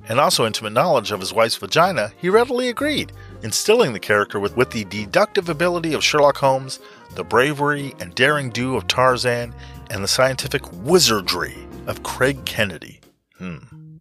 [0.09, 4.55] and also intimate knowledge of his wife's vagina, he readily agreed, instilling the character with,
[4.55, 6.79] with the deductive ability of Sherlock Holmes,
[7.15, 9.53] the bravery and daring do of Tarzan,
[9.89, 11.55] and the scientific wizardry
[11.87, 13.01] of Craig Kennedy.
[13.37, 13.57] Hmm.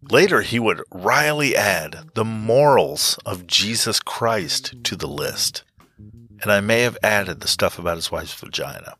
[0.09, 5.63] Later, he would wryly add the morals of Jesus Christ to the list.
[6.41, 8.95] And I may have added the stuff about his wife's vagina.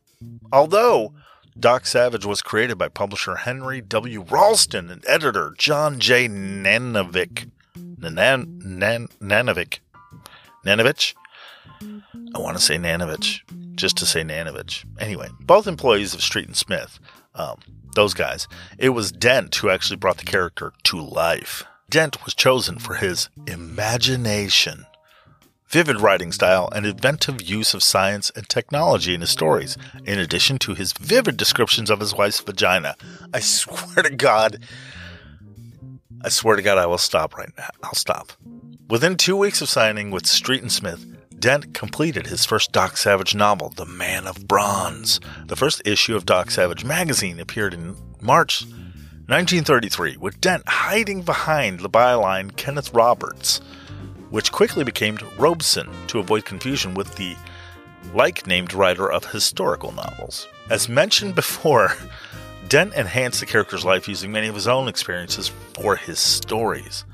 [0.53, 1.13] Although
[1.59, 4.21] Doc Savage was created by publisher Henry W.
[4.21, 6.27] Ralston and editor John J.
[6.27, 7.49] Nanovic.
[7.75, 9.79] Nan, Nan, Nanovic.
[10.65, 11.15] Nanovich?
[12.35, 13.41] I want to say Nanovich,
[13.75, 14.85] just to say Nanovich.
[14.99, 16.99] Anyway, both employees of Street and Smith,
[17.35, 17.59] um,
[17.95, 18.47] those guys,
[18.77, 21.63] it was Dent who actually brought the character to life.
[21.89, 24.85] Dent was chosen for his imagination,
[25.67, 30.57] vivid writing style, and inventive use of science and technology in his stories, in addition
[30.59, 32.95] to his vivid descriptions of his wife's vagina.
[33.33, 34.63] I swear to God,
[36.23, 37.69] I swear to God, I will stop right now.
[37.83, 38.31] I'll stop.
[38.91, 41.05] Within two weeks of signing with Street and Smith,
[41.39, 45.21] Dent completed his first Doc Savage novel, The Man of Bronze.
[45.45, 48.63] The first issue of Doc Savage magazine appeared in March
[49.27, 53.61] 1933, with Dent hiding behind the byline Kenneth Roberts,
[54.29, 57.37] which quickly became Robeson to avoid confusion with the
[58.13, 60.49] like named writer of historical novels.
[60.69, 61.95] As mentioned before,
[62.67, 67.05] Dent enhanced the character's life using many of his own experiences for his stories.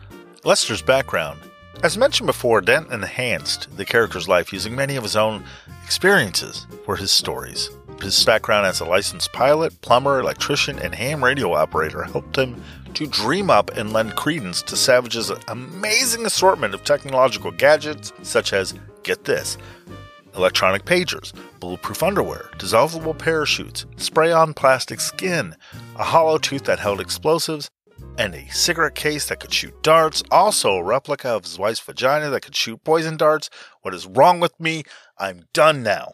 [0.43, 1.39] Lester's background
[1.83, 5.43] as mentioned before, Dent enhanced the character's life using many of his own
[5.83, 7.69] experiences for his stories.
[8.01, 12.61] His background as a licensed pilot, plumber, electrician, and ham radio operator helped him
[12.93, 18.73] to dream up and lend credence to Savage's amazing assortment of technological gadgets, such as,
[19.03, 19.57] get this,
[20.35, 25.55] electronic pagers, bulletproof underwear, dissolvable parachutes, spray on plastic skin,
[25.95, 27.69] a hollow tooth that held explosives,
[28.17, 30.23] and a cigarette case that could shoot darts.
[30.31, 33.49] Also, a replica of his wife's vagina that could shoot poison darts.
[33.81, 34.83] What is wrong with me?
[35.17, 36.13] I'm done now.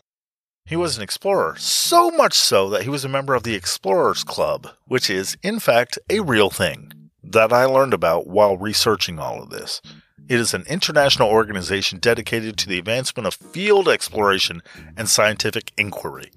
[0.66, 4.24] He was an explorer, so much so that he was a member of the Explorers
[4.24, 9.44] Club, which is, in fact, a real thing that I learned about while researching all
[9.44, 9.82] of this.
[10.30, 14.62] It is an international organization dedicated to the advancement of field exploration
[14.96, 16.32] and scientific inquiry.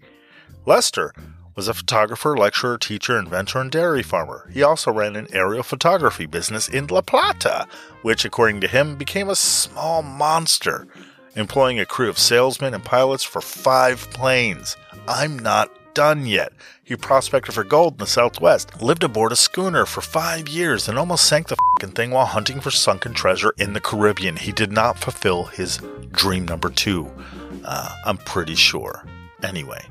[0.64, 1.14] Lester
[1.56, 4.48] was a photographer, lecturer, teacher, inventor, and dairy farmer.
[4.52, 7.66] He also ran an aerial photography business in La Plata,
[8.02, 10.86] which, according to him, became a small monster,
[11.34, 14.76] employing a crew of salesmen and pilots for five planes.
[15.08, 16.52] I'm not done yet.
[16.84, 20.98] He prospected for gold in the southwest, lived aboard a schooner for five years, and
[20.98, 24.36] almost sank the fing thing while hunting for sunken treasure in the Caribbean.
[24.36, 25.80] He did not fulfill his
[26.12, 27.10] dream number two.
[27.64, 29.04] Uh, I'm pretty sure.
[29.42, 29.84] Anyway,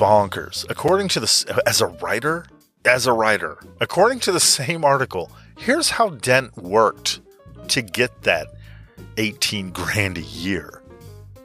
[0.00, 0.64] bonkers.
[0.70, 2.46] According to the as a writer,
[2.86, 7.20] as a writer, according to the same article, here's how Dent worked
[7.68, 8.46] to get that
[9.18, 10.79] 18 grand a year.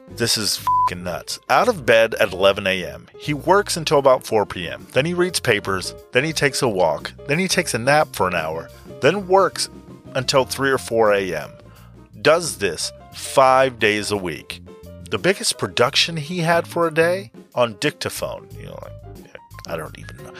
[0.08, 1.38] This is fucking nuts.
[1.48, 4.86] Out of bed at 11 a.m., he works until about 4 p.m.
[4.92, 8.28] Then he reads papers, then he takes a walk, then he takes a nap for
[8.28, 8.68] an hour,
[9.00, 9.68] then works
[10.14, 11.50] until 3 or 4 a.m.
[12.22, 14.60] Does this five days a week.
[15.10, 18.92] The biggest production he had for a day on dictaphone, you know, like,
[19.66, 20.32] I don't even know.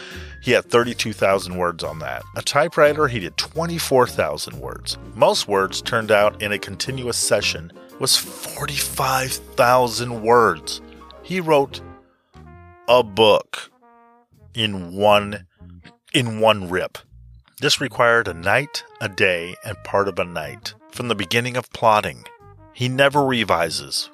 [0.43, 2.23] He had 32,000 words on that.
[2.37, 4.99] A typewriter, he did 24,000 words.
[5.15, 10.81] Most words turned out in a continuous session was 45,000 words.
[11.23, 11.81] He wrote
[12.89, 13.71] a book
[14.55, 15.47] in one
[16.13, 16.99] in one rip.
[17.61, 20.75] This required a night, a day, and part of a night.
[20.91, 22.25] From the beginning of plotting,
[22.73, 24.11] he never revises.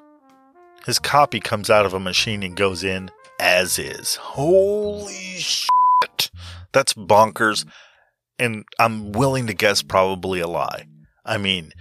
[0.85, 3.09] His copy comes out of a machine and goes in
[3.39, 4.15] as is.
[4.15, 6.31] Holy shit.
[6.71, 7.65] That's bonkers.
[8.39, 10.87] And I'm willing to guess probably a lie.
[11.25, 11.71] I mean,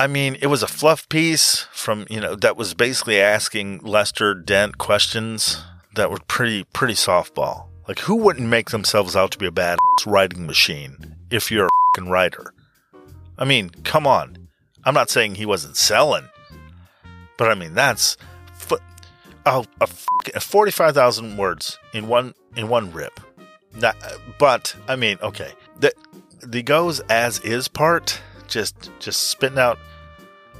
[0.00, 4.32] I mean, it was a fluff piece from, you know, that was basically asking Lester
[4.32, 5.62] Dent questions
[5.94, 7.66] that were pretty, pretty softball.
[7.86, 11.70] Like, who wouldn't make themselves out to be a bad writing machine if you're a
[11.94, 12.54] fucking writer?
[13.36, 14.48] I mean, come on.
[14.84, 16.30] I'm not saying he wasn't selling,
[17.36, 18.16] but I mean that's
[18.54, 18.80] foot.
[19.44, 19.88] Oh, a,
[20.34, 23.20] a forty-five thousand words in one in one rip.
[23.74, 23.96] Not,
[24.38, 25.92] but I mean, okay, the
[26.40, 28.18] the goes as is part,
[28.50, 29.78] just just spitting out,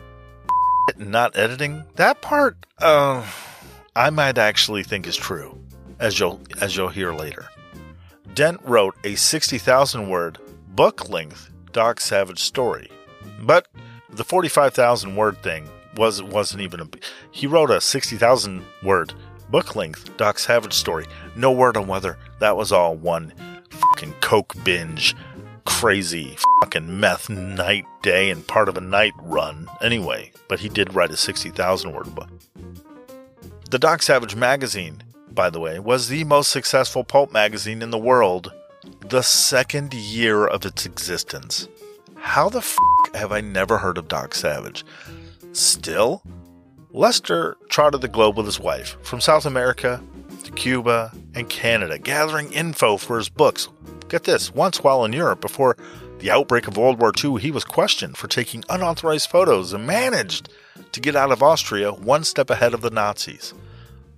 [0.96, 2.66] not editing that part.
[2.78, 3.26] Uh,
[3.94, 5.58] I might actually think is true,
[5.98, 7.46] as you'll as you'll hear later.
[8.34, 10.38] Dent wrote a sixty thousand word
[10.68, 12.90] book length Doc Savage story,
[13.42, 13.68] but
[14.08, 16.88] the forty-five thousand word thing was wasn't even a.
[17.30, 19.12] He wrote a sixty thousand word
[19.50, 21.06] book length Doc Savage story.
[21.36, 23.32] No word on whether that was all one
[23.70, 25.16] fucking coke binge,
[25.60, 29.68] crazy fucking meth night day and part of a night run.
[29.80, 32.28] Anyway, but he did write a sixty thousand word book.
[33.70, 37.98] The Doc Savage magazine, by the way, was the most successful pulp magazine in the
[37.98, 38.52] world
[39.00, 41.68] the second year of its existence.
[42.16, 42.76] How the f
[43.14, 44.84] have I never heard of Doc Savage?
[45.52, 46.22] Still,
[46.90, 50.02] Lester trotted the globe with his wife, from South America
[50.44, 53.68] to Cuba and Canada, gathering info for his books.
[54.10, 55.76] Get this once while in Europe, before
[56.18, 60.48] the outbreak of World War II, he was questioned for taking unauthorized photos and managed
[60.90, 63.54] to get out of Austria one step ahead of the Nazis.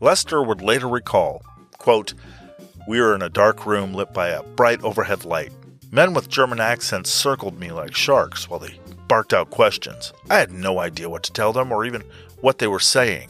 [0.00, 1.42] Lester would later recall,
[1.76, 2.14] quote,
[2.88, 5.52] We were in a dark room lit by a bright overhead light.
[5.90, 10.14] Men with German accents circled me like sharks while they barked out questions.
[10.30, 12.02] I had no idea what to tell them or even
[12.40, 13.28] what they were saying.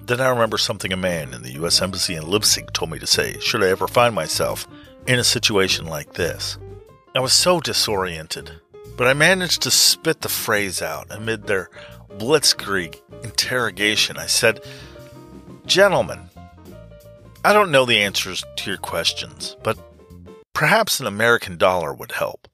[0.00, 1.82] Then I remember something a man in the U.S.
[1.82, 4.66] Embassy in Leipzig told me to say, should I ever find myself
[5.08, 6.58] in a situation like this.
[7.16, 8.52] I was so disoriented,
[8.96, 11.70] but I managed to spit the phrase out amid their
[12.18, 14.18] blitzkrieg interrogation.
[14.18, 14.60] I said,
[15.64, 16.28] Gentlemen,
[17.42, 19.78] I don't know the answers to your questions, but
[20.52, 22.46] perhaps an American dollar would help.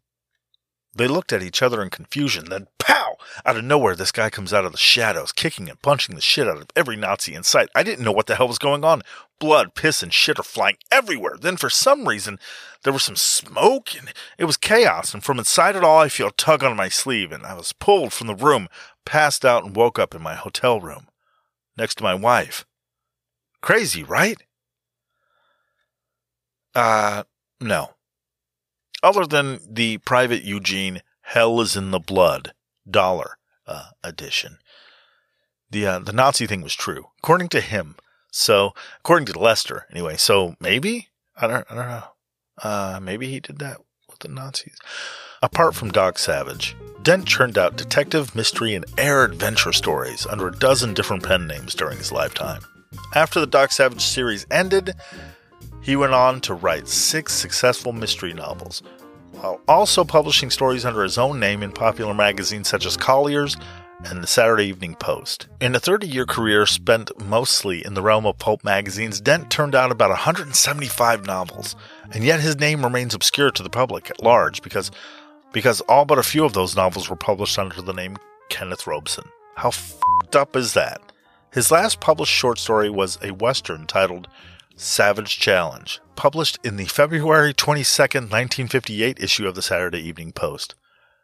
[0.96, 3.16] They looked at each other in confusion, then pow!
[3.44, 6.46] Out of nowhere, this guy comes out of the shadows, kicking and punching the shit
[6.46, 7.68] out of every Nazi in sight.
[7.74, 9.02] I didn't know what the hell was going on.
[9.40, 11.36] Blood, piss, and shit are flying everywhere.
[11.40, 12.38] Then, for some reason,
[12.84, 15.12] there was some smoke, and it was chaos.
[15.12, 17.72] And from inside it all, I feel a tug on my sleeve, and I was
[17.72, 18.68] pulled from the room,
[19.04, 21.08] passed out, and woke up in my hotel room,
[21.76, 22.64] next to my wife.
[23.60, 24.40] Crazy, right?
[26.74, 27.24] Uh,
[27.60, 27.93] no
[29.04, 32.52] other than the private Eugene Hell is in the Blood
[32.90, 34.58] dollar uh, edition.
[35.70, 37.96] The uh, the Nazi thing was true, according to him.
[38.30, 40.16] So, according to Lester, anyway.
[40.16, 42.04] So maybe I don't I don't know.
[42.62, 43.78] Uh, maybe he did that
[44.08, 44.76] with the Nazis.
[45.42, 50.56] Apart from Doc Savage, Dent churned out detective, mystery, and air adventure stories under a
[50.56, 52.62] dozen different pen names during his lifetime.
[53.14, 54.94] After the Doc Savage series ended,
[55.84, 58.82] he went on to write six successful mystery novels,
[59.32, 63.54] while also publishing stories under his own name in popular magazines such as Collier's
[64.06, 65.46] and the Saturday Evening Post.
[65.60, 69.74] In a 30 year career spent mostly in the realm of pulp magazines, Dent turned
[69.74, 71.76] out about 175 novels,
[72.12, 74.90] and yet his name remains obscure to the public at large because,
[75.52, 78.16] because all but a few of those novels were published under the name
[78.48, 79.28] Kenneth Robeson.
[79.56, 81.00] How f***ed up is that?
[81.52, 84.28] His last published short story was a western titled
[84.76, 90.74] Savage Challenge, published in the February 22, 1958 issue of the Saturday Evening Post.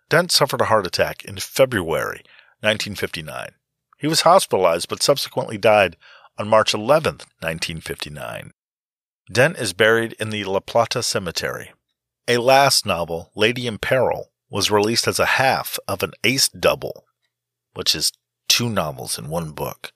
[0.08, 2.22] Dent suffered a heart attack in February
[2.60, 3.50] 1959.
[3.98, 5.96] He was hospitalized but subsequently died
[6.38, 8.52] on March 11, 1959.
[9.32, 11.72] Dent is buried in the La Plata Cemetery.
[12.28, 17.04] A last novel, Lady in Peril, was released as a half of an ace double,
[17.74, 18.12] which is
[18.48, 19.92] two novels in one book.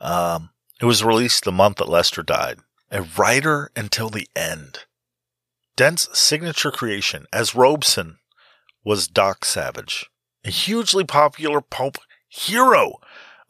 [0.00, 0.50] Um,
[0.80, 2.58] it was released the month that Lester died
[2.90, 4.80] a writer until the end.
[5.76, 8.18] Dent's signature creation as Robeson
[8.84, 10.06] was Doc Savage,
[10.44, 12.94] a hugely popular pulp hero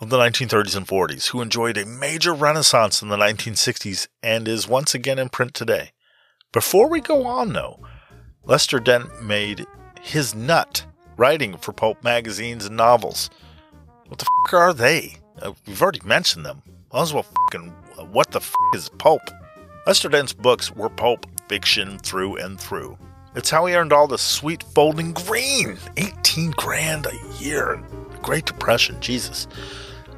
[0.00, 4.68] of the 1930s and 40s who enjoyed a major renaissance in the 1960s and is
[4.68, 5.92] once again in print today.
[6.52, 7.80] Before we go on, though,
[8.44, 9.66] Lester Dent made
[10.00, 13.30] his nut writing for pulp magazines and novels.
[14.06, 15.16] What the f are they?
[15.40, 16.62] Uh, we've already mentioned them.
[16.92, 17.74] Might as well fucking
[18.04, 19.22] what the f is pulp?
[19.86, 22.98] Lester Dent's books were pulp fiction through and through.
[23.34, 25.78] It's how he earned all the sweet folding green.
[25.96, 27.82] 18 grand a year.
[28.22, 29.46] Great Depression, Jesus.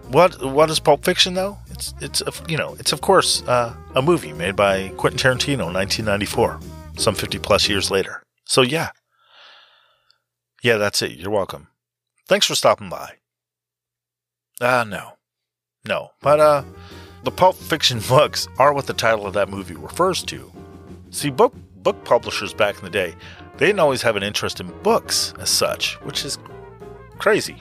[0.09, 1.59] What what is Pulp Fiction though?
[1.71, 5.75] It's it's you know it's of course uh, a movie made by Quentin Tarantino in
[5.75, 6.61] 1994,
[6.97, 8.23] some 50 plus years later.
[8.47, 8.91] So yeah,
[10.63, 11.13] yeah, that's it.
[11.13, 11.69] You're welcome.
[12.27, 13.17] Thanks for stopping by.
[14.61, 15.13] Uh, no,
[15.87, 16.63] no, but uh,
[17.29, 20.51] the Pulp Fiction books are what the title of that movie refers to.
[21.11, 21.53] See, book
[21.83, 23.15] book publishers back in the day,
[23.59, 26.39] they didn't always have an interest in books as such, which is
[27.19, 27.59] crazy,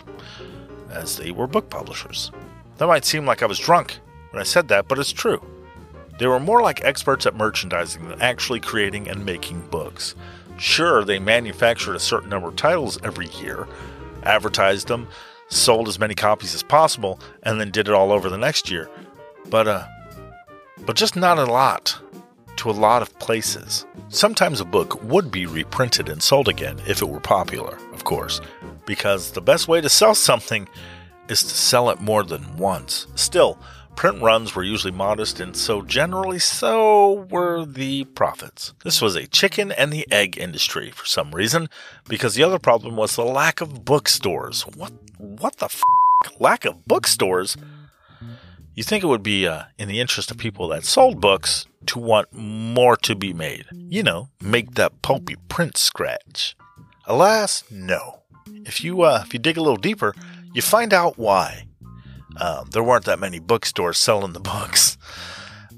[0.89, 2.31] as they were book publishers.
[2.77, 3.99] That might seem like I was drunk
[4.31, 5.45] when I said that, but it's true.
[6.17, 10.15] They were more like experts at merchandising than actually creating and making books.
[10.57, 13.67] Sure, they manufactured a certain number of titles every year,
[14.23, 15.09] advertised them,
[15.49, 18.89] sold as many copies as possible, and then did it all over the next year.
[19.49, 19.87] But uh
[20.85, 21.99] but just not a lot
[22.57, 23.85] to a lot of places.
[24.09, 28.41] Sometimes a book would be reprinted and sold again if it were popular, of course,
[28.85, 30.67] because the best way to sell something
[31.29, 33.07] is to sell it more than once.
[33.15, 33.59] Still,
[33.95, 38.73] print runs were usually modest, and so generally so were the profits.
[38.83, 41.69] This was a chicken and the egg industry for some reason,
[42.07, 44.61] because the other problem was the lack of bookstores.
[44.61, 45.81] What what the f-
[46.39, 47.57] lack of bookstores?
[48.77, 51.97] You think it would be uh, in the interest of people that sold books to
[51.97, 53.65] want more to be made.
[53.71, 56.55] You know, make that pulpy print scratch.
[57.07, 58.19] Alas, no.
[58.45, 60.13] If you uh, if you dig a little deeper,
[60.53, 61.65] you find out why.
[62.39, 64.95] Um, there weren't that many bookstores selling the books.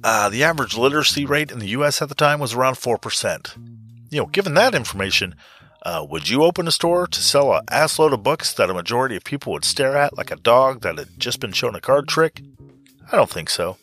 [0.04, 2.02] Uh, the average literacy rate in the U.S.
[2.02, 3.56] at the time was around four percent.
[4.10, 5.36] You know, given that information,
[5.84, 9.16] uh, would you open a store to sell a assload of books that a majority
[9.16, 12.10] of people would stare at like a dog that had just been shown a card
[12.10, 12.41] trick?
[13.12, 13.78] I don't think so.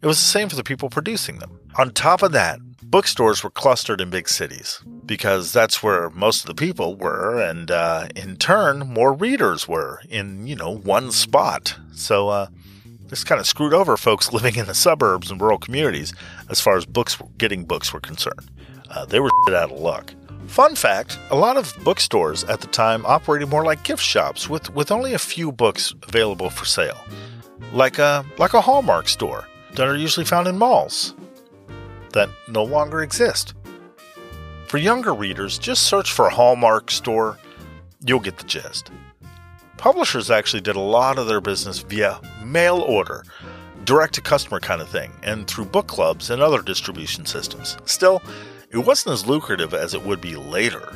[0.00, 1.58] It was the same for the people producing them.
[1.76, 6.46] On top of that, bookstores were clustered in big cities because that's where most of
[6.46, 11.76] the people were, and uh, in turn, more readers were in, you know, one spot.
[11.92, 12.46] So, uh,
[13.06, 16.12] this kind of screwed over folks living in the suburbs and rural communities
[16.48, 18.50] as far as books getting books were concerned.
[18.90, 20.14] Uh, they were out of luck.
[20.46, 24.74] Fun fact a lot of bookstores at the time operated more like gift shops with,
[24.74, 26.98] with only a few books available for sale
[27.72, 31.14] like a like a Hallmark store that are usually found in malls
[32.12, 33.54] that no longer exist.
[34.66, 37.38] For younger readers, just search for Hallmark store,
[38.04, 38.90] you'll get the gist.
[39.76, 43.24] Publishers actually did a lot of their business via mail order,
[43.84, 47.76] direct to customer kind of thing, and through book clubs and other distribution systems.
[47.84, 48.22] Still,
[48.70, 50.88] it wasn't as lucrative as it would be later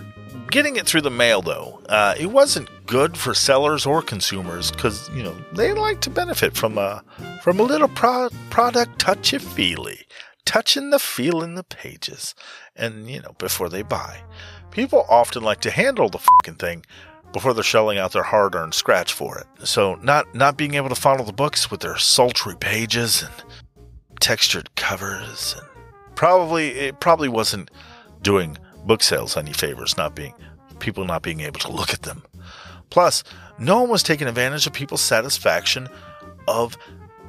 [0.50, 5.08] getting it through the mail, though, uh, it wasn't good for sellers or consumers because
[5.10, 7.02] you know they like to benefit from a
[7.42, 10.06] from a little pro- product touchy feely,
[10.44, 12.34] touching the feel in the pages,
[12.74, 14.20] and you know before they buy.
[14.70, 16.84] People often like to handle the fucking thing
[17.32, 19.46] before they're shelling out their hard-earned scratch for it.
[19.66, 23.32] So not not being able to follow the books with their sultry pages and
[24.20, 25.66] textured covers and
[26.14, 27.70] probably it probably wasn't
[28.22, 30.34] doing book sales any favors, not being
[30.78, 32.22] people not being able to look at them.
[32.90, 33.24] Plus,
[33.58, 35.88] no one was taking advantage of people's satisfaction
[36.46, 36.76] of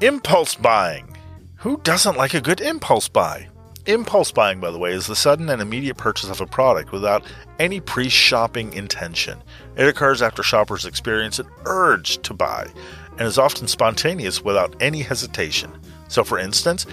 [0.01, 1.17] impulse buying.
[1.57, 3.47] Who doesn't like a good impulse buy?
[3.85, 7.23] Impulse buying, by the way, is the sudden and immediate purchase of a product without
[7.57, 9.41] any pre shopping intention.
[9.77, 12.67] It occurs after shoppers experience an urge to buy
[13.11, 15.71] and is often spontaneous without any hesitation.
[16.09, 16.85] So, for instance,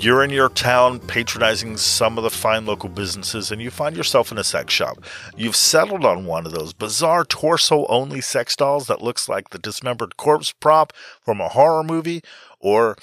[0.00, 4.32] you're in your town patronizing some of the fine local businesses and you find yourself
[4.32, 4.98] in a sex shop.
[5.36, 9.58] You've settled on one of those bizarre torso only sex dolls that looks like the
[9.58, 12.22] dismembered corpse prop from a horror movie
[12.60, 12.96] or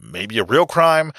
[0.00, 1.12] maybe a real crime.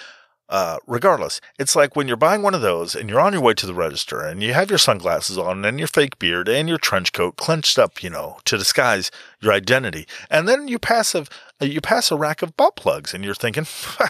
[0.49, 3.53] Uh, regardless, it's like when you're buying one of those and you're on your way
[3.53, 6.77] to the register and you have your sunglasses on and your fake beard and your
[6.77, 9.09] trench coat clenched up, you know, to disguise
[9.41, 10.05] your identity.
[10.29, 11.25] And then you pass a,
[11.59, 13.65] you pass a rack of butt plugs and you're thinking,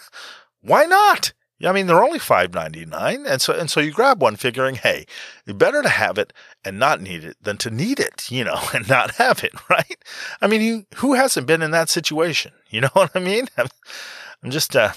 [0.63, 1.33] Why not?
[1.65, 4.75] I mean, they're only five ninety nine, and so and so you grab one, figuring,
[4.75, 5.05] hey,
[5.45, 6.33] better to have it
[6.65, 10.03] and not need it than to need it, you know, and not have it, right?
[10.41, 12.51] I mean, you, who hasn't been in that situation?
[12.73, 13.49] You know what I mean?
[13.55, 14.93] I'm, just, uh,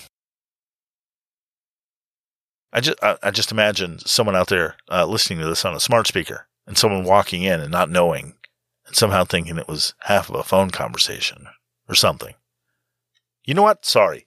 [2.73, 5.81] I just, I, I, just imagine someone out there uh, listening to this on a
[5.81, 8.33] smart speaker, and someone walking in and not knowing,
[8.87, 11.49] and somehow thinking it was half of a phone conversation
[11.87, 12.33] or something.
[13.45, 13.85] You know what?
[13.85, 14.25] Sorry.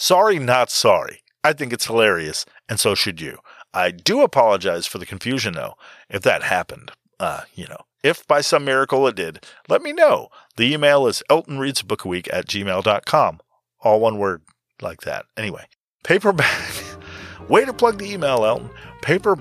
[0.00, 1.20] Sorry, not sorry.
[1.44, 3.36] I think it's hilarious, and so should you.
[3.74, 5.74] I do apologize for the confusion, though,
[6.08, 6.90] if that happened.
[7.20, 10.28] Uh, you know, if by some miracle it did, let me know.
[10.56, 13.40] The email is eltonreadsbookweek at gmail.com.
[13.82, 14.40] All one word
[14.80, 15.26] like that.
[15.36, 15.66] Anyway,
[16.02, 16.72] paperback.
[17.50, 18.70] Way to plug the email, Elton.
[19.02, 19.36] Paper,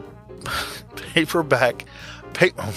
[1.14, 1.86] paperback,
[2.58, 2.74] oh,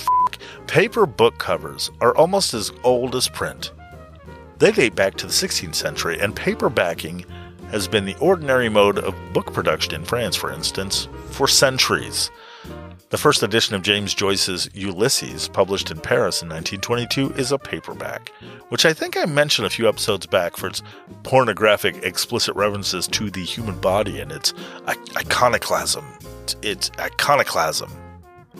[0.68, 3.72] paper book covers are almost as old as print.
[4.58, 7.26] They date back to the 16th century, and paperbacking
[7.72, 12.30] has been the ordinary mode of book production in France, for instance, for centuries.
[13.08, 18.30] The first edition of James Joyce's Ulysses, published in Paris in 1922, is a paperback,
[18.68, 20.82] which I think I mentioned a few episodes back for its
[21.22, 24.54] pornographic, explicit references to the human body and its
[25.16, 26.04] iconoclasm.
[26.62, 27.90] It's, iconoclasm.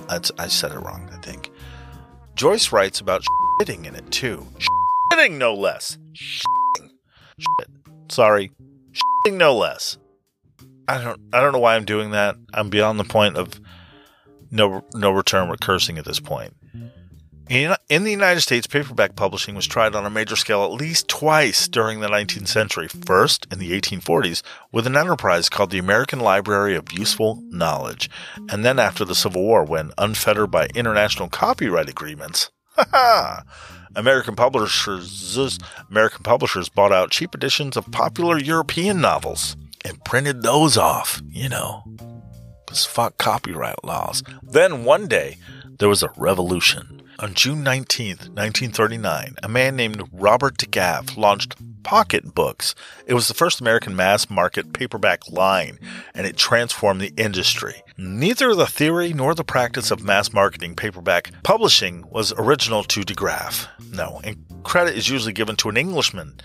[0.09, 1.51] That's, I said it wrong, I think.
[2.35, 3.23] Joyce writes about
[3.61, 4.47] shitting in it too.
[5.13, 5.97] Shitting, no less.
[6.13, 6.91] Shitting.
[7.39, 7.69] Shit.
[8.11, 8.53] Sorry.
[9.27, 9.99] No less.
[10.89, 11.21] I don't.
[11.33, 12.37] I don't know why I'm doing that.
[12.53, 13.61] I'm beyond the point of
[14.51, 16.55] no no return with cursing at this point.
[17.49, 21.09] In, in the United States, paperback publishing was tried on a major scale at least
[21.09, 22.89] twice during the 19th century.
[22.89, 28.09] First, in the 1840s, with an enterprise called the American Library of Useful Knowledge,
[28.49, 32.51] and then after the Civil War, when unfettered by international copyright agreements,
[33.95, 35.59] American publishers
[35.91, 41.49] American publishers bought out cheap editions of popular European novels and printed those off, you
[41.49, 41.83] know.
[42.65, 44.23] Because fuck copyright laws.
[44.43, 45.37] Then one day,
[45.79, 47.02] there was a revolution.
[47.23, 51.55] On June 19th, 1939, a man named Robert DeGraff launched
[51.85, 52.75] Pocket Books.
[53.07, 55.79] It was the first American mass market paperback line,
[56.15, 57.81] and it transformed the industry.
[57.97, 63.69] Neither the theory nor the practice of mass marketing paperback publishing was original to DeGraff.
[63.93, 66.41] No, and credit is usually given to an Englishman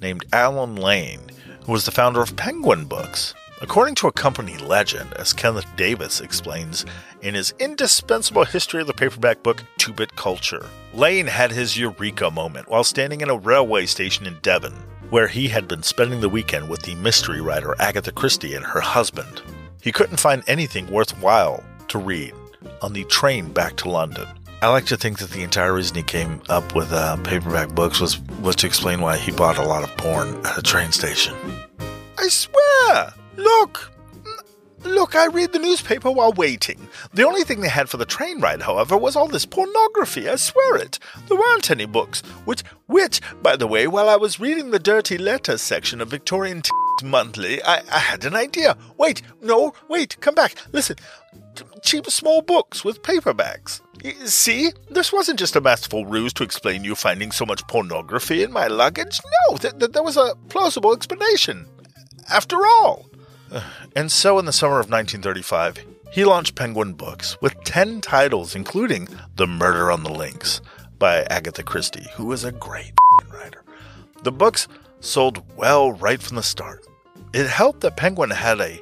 [0.00, 1.20] named Allen Lane,
[1.66, 3.34] who was the founder of Penguin Books.
[3.62, 6.84] According to a company legend, as Kenneth Davis explains
[7.20, 12.28] in his indispensable history of the paperback book Two Bit Culture, Lane had his eureka
[12.32, 14.72] moment while standing in a railway station in Devon,
[15.10, 18.80] where he had been spending the weekend with the mystery writer Agatha Christie and her
[18.80, 19.42] husband.
[19.80, 22.34] He couldn't find anything worthwhile to read
[22.82, 24.26] on the train back to London.
[24.60, 28.00] I like to think that the entire reason he came up with uh, paperback books
[28.00, 31.36] was was to explain why he bought a lot of porn at a train station.
[32.18, 33.12] I swear!
[33.36, 33.92] Look!
[34.84, 36.88] Look, I read the newspaper while waiting.
[37.14, 40.34] The only thing they had for the train ride, however, was all this pornography, I
[40.36, 40.98] swear it.
[41.28, 45.18] There weren't any books, which, which, by the way, while I was reading the dirty
[45.18, 46.62] letters section of Victorian
[47.04, 48.76] Monthly, I, I had an idea.
[48.98, 50.96] Wait, no, wait, come back, listen.
[51.82, 53.80] Cheap small books with paperbacks.
[54.24, 58.52] See, this wasn't just a masterful ruse to explain you finding so much pornography in
[58.52, 59.20] my luggage.
[59.48, 61.66] No, th- th- there was a plausible explanation.
[62.28, 63.11] After all.
[63.94, 69.08] And so, in the summer of 1935, he launched Penguin Books with 10 titles, including
[69.36, 70.60] The Murder on the Links
[70.98, 72.92] by Agatha Christie, who was a great
[73.32, 73.62] writer.
[74.22, 74.68] The books
[75.00, 76.86] sold well right from the start.
[77.32, 78.80] It helped that Penguin had a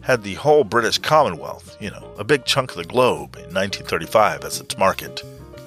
[0.00, 4.44] had the whole British Commonwealth, you know, a big chunk of the globe in 1935
[4.44, 5.22] as its market.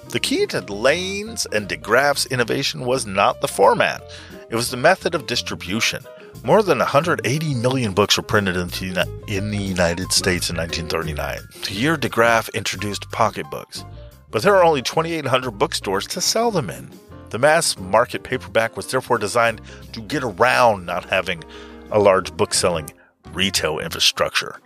[0.10, 4.04] The key to Lane's and de DeGraff's innovation was not the format,
[4.50, 6.04] it was the method of distribution.
[6.44, 11.98] More than 180 million books were printed in the United States in 1939, the year
[11.98, 13.84] DeGraff introduced pocketbooks.
[14.30, 16.92] But there are only 2,800 bookstores to sell them in.
[17.30, 19.62] The mass market paperback was therefore designed
[19.94, 21.44] to get around not having
[21.92, 22.92] a large book selling
[23.34, 24.60] retail infrastructure.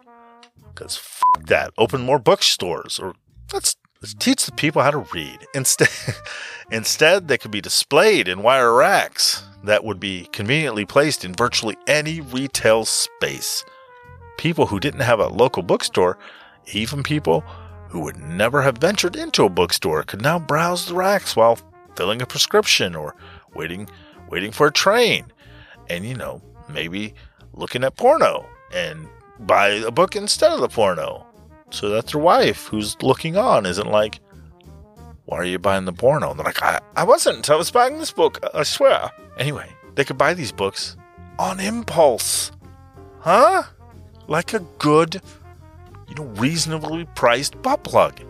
[0.73, 3.15] Because f that, open more bookstores, or
[3.53, 5.39] let's, let's teach the people how to read.
[5.53, 5.89] Instead,
[6.71, 11.77] instead, they could be displayed in wire racks that would be conveniently placed in virtually
[11.87, 13.63] any retail space.
[14.37, 16.17] People who didn't have a local bookstore,
[16.73, 17.41] even people
[17.89, 21.57] who would never have ventured into a bookstore, could now browse the racks while
[21.95, 23.15] filling a prescription or
[23.55, 23.89] waiting
[24.29, 25.25] waiting for a train.
[25.89, 27.13] And you know, maybe
[27.53, 29.07] looking at porno and
[29.39, 31.25] buy a book instead of the porno.
[31.71, 34.19] So that their wife who's looking on isn't like,
[35.29, 36.31] Why are you buying the porno?
[36.31, 37.51] And they're like, I, I wasn't.
[37.51, 39.11] I was buying this book, I swear.
[39.37, 40.97] Anyway, they could buy these books
[41.37, 42.51] on impulse.
[43.19, 43.61] Huh?
[44.27, 45.21] Like a good,
[46.07, 48.21] you know, reasonably priced butt plug.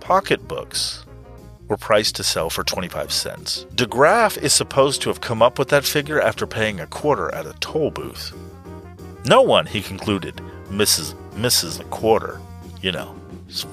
[0.00, 1.06] Pocketbooks
[1.68, 3.64] were priced to sell for 25 cents.
[3.76, 7.46] DeGraff is supposed to have come up with that figure after paying a quarter at
[7.46, 8.36] a toll booth.
[9.24, 12.40] No one, he concluded, misses misses a quarter.
[12.82, 13.14] You know,
[13.46, 13.68] just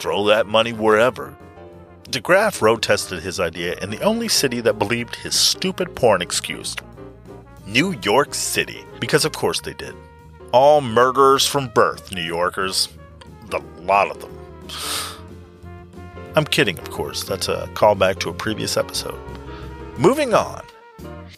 [0.00, 1.36] throw that money wherever.
[2.10, 6.76] DeGraff road tested his idea in the only city that believed his stupid porn excuse
[7.66, 8.84] New York City.
[9.00, 9.94] Because of course they did.
[10.52, 12.88] All murderers from birth, New Yorkers.
[13.46, 14.38] The lot of them.
[16.36, 17.24] I'm kidding, of course.
[17.24, 19.18] That's a callback to a previous episode.
[19.98, 20.62] Moving on.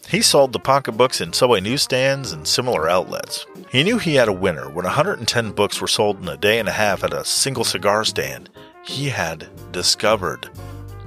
[0.07, 3.45] He sold the pocketbooks in subway newsstands and similar outlets.
[3.69, 6.69] He knew he had a winner when 110 books were sold in a day and
[6.69, 8.49] a half at a single cigar stand.
[8.87, 10.49] He had discovered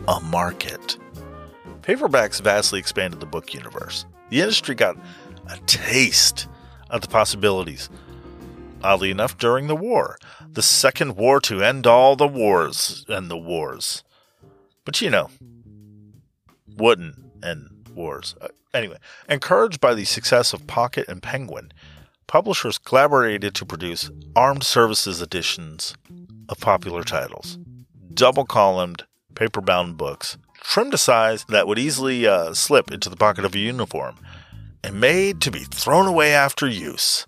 [0.06, 0.98] a market.
[1.82, 4.04] Paperbacks vastly expanded the book universe.
[4.30, 4.96] The industry got
[5.48, 6.48] a taste
[6.90, 7.88] of the possibilities
[8.82, 10.18] oddly enough, during the war.
[10.50, 14.04] The second war to end all the wars and the wars.
[14.84, 15.30] But you know,
[16.76, 18.34] wouldn't end wars.
[18.40, 18.98] Uh, anyway,
[19.28, 21.72] encouraged by the success of Pocket and Penguin,
[22.28, 25.94] publishers collaborated to produce armed services editions
[26.48, 27.58] of popular titles.
[28.14, 29.04] Double columned,
[29.34, 33.54] paper bound books, trimmed to size that would easily uh, slip into the pocket of
[33.54, 34.14] a uniform,
[34.84, 37.26] and made to be thrown away after use.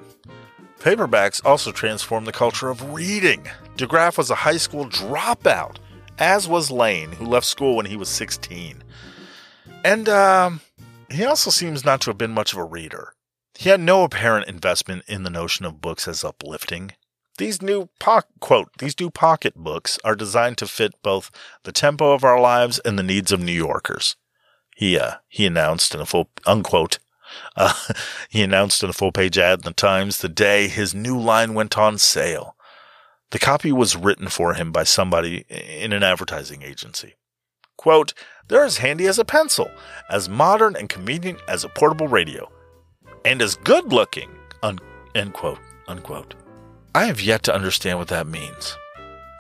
[0.79, 3.47] Paperbacks also transformed the culture of reading.
[3.77, 5.77] DeGraff was a high school dropout,
[6.17, 8.83] as was Lane, who left school when he was 16.
[9.83, 10.61] And um,
[11.09, 13.13] he also seems not to have been much of a reader.
[13.57, 16.93] He had no apparent investment in the notion of books as uplifting.
[17.37, 21.31] These new po- quote, these new pocket books are designed to fit both
[21.63, 24.15] the tempo of our lives and the needs of New Yorkers.
[24.81, 26.97] He uh, he announced in a full unquote.
[27.55, 27.71] Uh,
[28.29, 31.53] he announced in a full page ad in the Times the day his new line
[31.53, 32.55] went on sale.
[33.29, 37.13] The copy was written for him by somebody in an advertising agency.
[37.77, 38.15] Quote,
[38.47, 39.69] they're as handy as a pencil,
[40.09, 42.51] as modern and convenient as a portable radio,
[43.23, 44.31] and as good looking,
[44.63, 44.79] un-
[45.13, 46.33] end quote, unquote.
[46.95, 48.75] I have yet to understand what that means.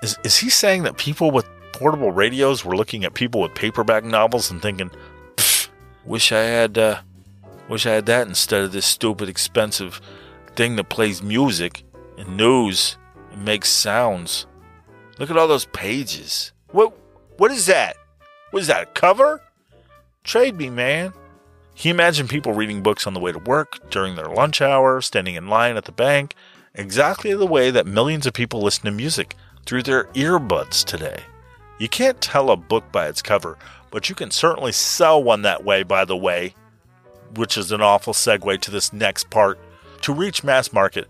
[0.03, 4.03] Is, is he saying that people with portable radios were looking at people with paperback
[4.03, 4.91] novels and thinking,
[6.05, 7.01] Wish I had, uh,
[7.69, 10.01] wish I had that instead of this stupid, expensive
[10.55, 11.83] thing that plays music
[12.17, 12.97] and news
[13.31, 14.47] and makes sounds.
[15.19, 16.51] Look at all those pages.
[16.71, 16.93] What,
[17.37, 17.95] what is that?
[18.49, 19.41] What is that, a cover?
[20.23, 21.13] Trade me, man.
[21.75, 25.01] Can you imagine people reading books on the way to work, during their lunch hour,
[25.01, 26.35] standing in line at the bank,
[26.75, 29.35] exactly the way that millions of people listen to music
[29.65, 31.21] through their earbuds today?
[31.79, 33.57] You can't tell a book by its cover,
[33.91, 36.55] but you can certainly sell one that way, by the way,
[37.35, 39.59] which is an awful segue to this next part.
[40.01, 41.07] To reach mass market,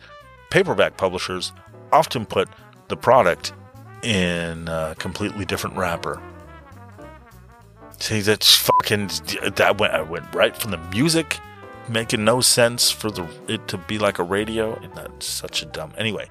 [0.50, 1.54] paperback publishers
[1.94, 2.50] often put
[2.90, 3.54] the product
[4.04, 6.22] in a completely different wrapper.
[8.00, 9.12] See, that's fucking.
[9.56, 11.40] That went, I went right from the music,
[11.88, 14.76] making no sense for the it to be like a radio.
[14.78, 15.94] And that's such a dumb.
[15.98, 16.28] Anyway,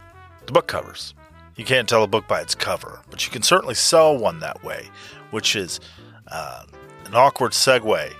[0.47, 1.15] the book covers.
[1.55, 4.65] You can't tell a book by its cover, but you can certainly sell one that
[4.65, 4.89] way,
[5.31, 5.79] which is
[6.31, 6.65] uh,
[7.07, 8.13] an awkward segue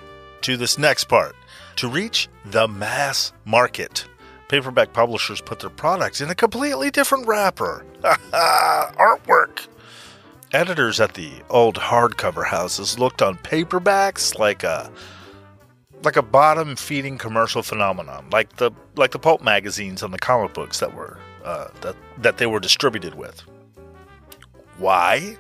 [0.43, 1.37] to this next part.
[1.77, 4.07] To reach the mass market,
[4.49, 7.85] paperback publishers put their products in a completely different wrapper.
[8.03, 9.67] Artwork.
[10.53, 14.91] Editors at the old hardcover houses looked on paperbacks like a
[16.03, 20.53] like a bottom feeding commercial phenomenon, like the like the pulp magazines on the comic
[20.53, 23.43] books that were uh, that that they were distributed with.
[24.79, 25.37] Why?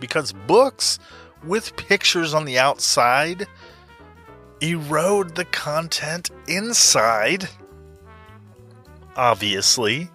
[0.00, 0.98] Because books
[1.46, 3.46] with pictures on the outside
[4.60, 7.48] erode the content inside.
[9.16, 10.08] Obviously,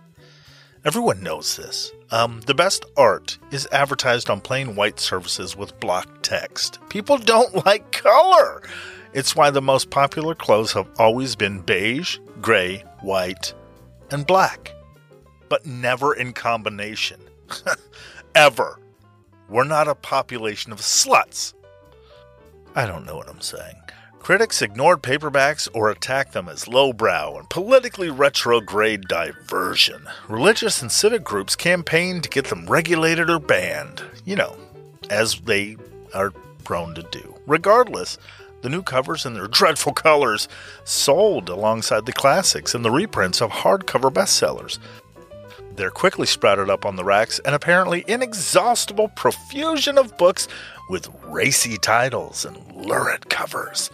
[0.84, 1.92] everyone knows this.
[2.12, 6.80] Um, the best art is advertised on plain white surfaces with block text.
[6.90, 8.64] People don't like color.
[9.14, 13.54] It's why the most popular clothes have always been beige, gray, white,
[14.12, 14.74] and black,
[15.48, 17.20] but never in combination.
[18.36, 18.80] Ever.
[19.50, 21.54] We're not a population of sluts.
[22.76, 23.76] I don't know what I'm saying.
[24.20, 30.08] Critics ignored paperbacks or attacked them as lowbrow and politically retrograde diversion.
[30.28, 34.56] Religious and civic groups campaigned to get them regulated or banned, you know,
[35.10, 35.78] as they
[36.14, 36.32] are
[36.64, 37.34] prone to do.
[37.48, 38.20] Regardless,
[38.62, 40.48] the new covers and their dreadful colors
[40.84, 44.78] sold alongside the classics and the reprints of hardcover bestsellers.
[45.80, 50.46] They're quickly sprouted up on the racks an apparently inexhaustible profusion of books
[50.90, 53.90] with racy titles and lurid covers.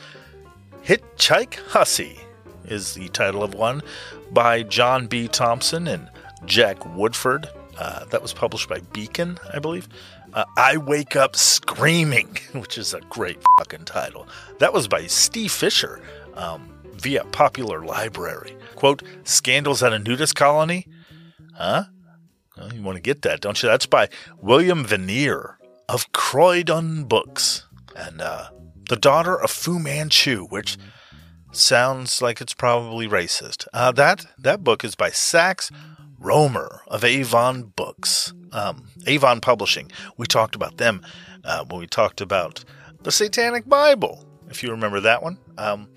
[0.83, 2.17] Hitchhike Hussy
[2.63, 3.83] is the title of one
[4.31, 5.27] by John B.
[5.27, 6.09] Thompson and
[6.47, 7.47] Jack Woodford.
[7.77, 9.87] Uh, that was published by Beacon, I believe.
[10.33, 14.27] Uh, I Wake Up Screaming, which is a great fucking title.
[14.57, 16.01] That was by Steve Fisher
[16.33, 18.57] um, via Popular Library.
[18.73, 20.87] Quote, Scandals at a Nudist Colony?
[21.55, 21.85] Huh?
[22.57, 23.69] Well, you want to get that, don't you?
[23.69, 24.09] That's by
[24.41, 25.55] William Vanier
[25.89, 27.67] of Croydon Books.
[27.95, 28.49] And uh,
[28.89, 30.77] The Daughter of Fu Manchu, which
[31.51, 33.67] sounds like it's probably racist.
[33.73, 35.71] Uh, that, that book is by Sax
[36.21, 39.91] Rohmer of Avon Books, um, Avon Publishing.
[40.17, 41.01] We talked about them
[41.43, 42.63] uh, when we talked about
[43.03, 45.37] the Satanic Bible, if you remember that one.
[45.57, 45.89] Um,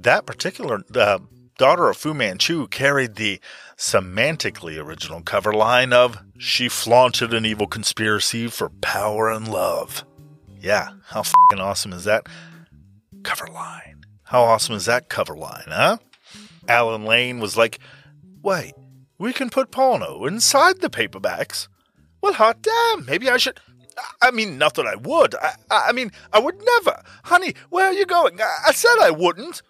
[0.00, 1.18] that particular uh,
[1.58, 3.40] daughter of Fu Manchu carried the
[3.76, 10.04] semantically original cover line of She flaunted an evil conspiracy for power and love.
[10.58, 12.26] Yeah, how fucking awesome is that
[13.22, 14.04] cover line?
[14.24, 15.98] How awesome is that cover line, huh?
[16.68, 17.78] Allen Lane was like,
[18.42, 18.74] wait,
[19.18, 21.68] we can put porno inside the paperbacks.
[22.20, 23.60] Well, hot damn, maybe I should.
[24.20, 25.34] I mean, not that I would.
[25.36, 27.02] I, I mean, I would never.
[27.24, 28.40] Honey, where are you going?
[28.40, 29.62] I, I said I wouldn't.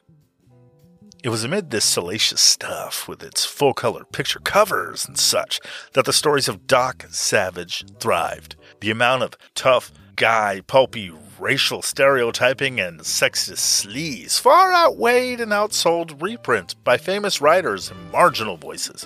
[1.27, 5.59] It was amid this salacious stuff, with its full color picture covers and such,
[5.95, 8.55] that the stories of Doc Savage thrived.
[8.79, 16.23] The amount of tough, guy, pulpy, racial stereotyping and sexist sleaze far outweighed and outsold
[16.23, 19.05] reprints by famous writers and marginal voices.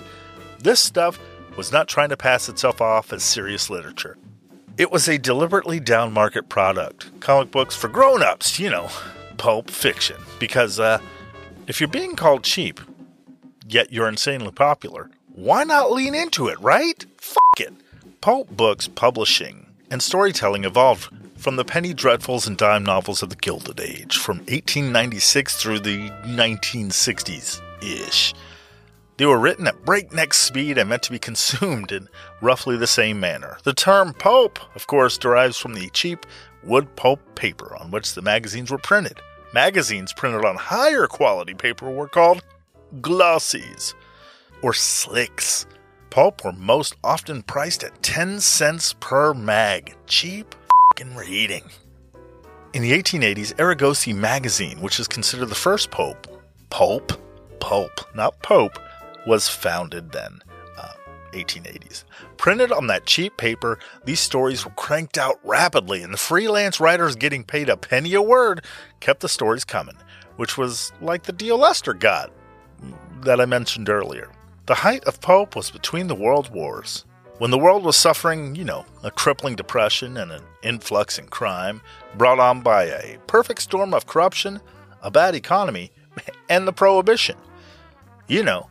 [0.59, 1.17] This stuff
[1.57, 4.15] was not trying to pass itself off as serious literature.
[4.77, 7.19] It was a deliberately down market product.
[7.19, 8.89] Comic books for grown ups, you know,
[9.37, 10.17] pulp fiction.
[10.37, 10.99] Because uh,
[11.67, 12.79] if you're being called cheap,
[13.67, 17.05] yet you're insanely popular, why not lean into it, right?
[17.17, 17.73] Fuck it.
[18.19, 23.35] Pulp books publishing and storytelling evolved from the penny dreadfuls and dime novels of the
[23.35, 28.33] Gilded Age from 1896 through the 1960s ish.
[29.17, 32.09] They were written at breakneck speed and meant to be consumed in
[32.41, 33.57] roughly the same manner.
[33.63, 36.25] The term pulp, of course, derives from the cheap
[36.63, 39.19] wood pulp paper on which the magazines were printed.
[39.53, 42.41] Magazines printed on higher quality paper were called
[43.01, 43.93] glossies
[44.61, 45.65] or slicks.
[46.09, 49.95] Pulp were most often priced at 10 cents per mag.
[50.07, 50.55] Cheap
[51.01, 51.63] fing reading.
[52.73, 56.27] In the 1880s, Argosy magazine, which is considered the first pulp,
[56.69, 57.11] pulp,
[57.59, 58.79] pulp, not pope,
[59.27, 60.41] was founded then,
[61.31, 62.03] 1880s.
[62.37, 67.15] Printed on that cheap paper, these stories were cranked out rapidly, and the freelance writers
[67.15, 68.63] getting paid a penny a word
[68.99, 69.97] kept the stories coming,
[70.37, 72.31] which was like the deal Lester got
[73.21, 74.31] that I mentioned earlier.
[74.65, 77.05] The height of pulp was between the world wars.
[77.39, 81.81] When the world was suffering, you know, a crippling depression and an influx in crime
[82.15, 84.61] brought on by a perfect storm of corruption,
[85.01, 85.91] a bad economy,
[86.49, 87.37] and the prohibition.
[88.27, 88.69] You know,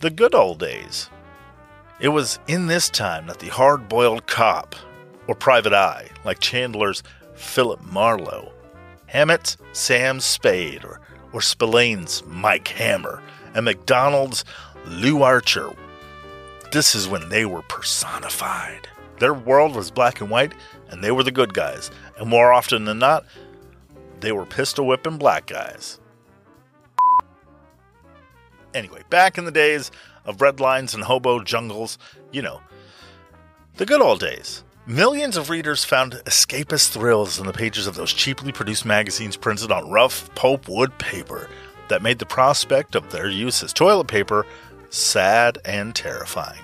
[0.00, 1.10] the good old days.
[2.02, 4.74] It was in this time that the hard boiled cop,
[5.28, 7.04] or private eye, like Chandler's
[7.36, 8.52] Philip Marlowe,
[9.06, 11.00] Hammett's Sam Spade, or,
[11.32, 13.22] or Spillane's Mike Hammer,
[13.54, 14.44] and Macdonald's
[14.84, 15.70] Lew Archer.
[16.72, 18.88] This is when they were personified.
[19.20, 20.54] Their world was black and white,
[20.90, 21.92] and they were the good guys.
[22.18, 23.24] And more often than not,
[24.18, 26.00] they were pistol whipping black guys.
[28.74, 29.92] Anyway, back in the days
[30.24, 31.98] of red lines and hobo jungles,
[32.30, 32.60] you know,
[33.76, 34.64] the good old days.
[34.86, 39.70] Millions of readers found escapist thrills in the pages of those cheaply produced magazines printed
[39.70, 41.48] on rough pulp wood paper
[41.88, 44.44] that made the prospect of their use as toilet paper
[44.90, 46.60] sad and terrifying.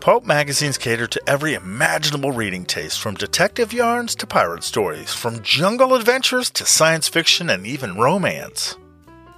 [0.00, 5.42] Pulp magazines catered to every imaginable reading taste, from detective yarns to pirate stories, from
[5.42, 8.76] jungle adventures to science fiction and even romance.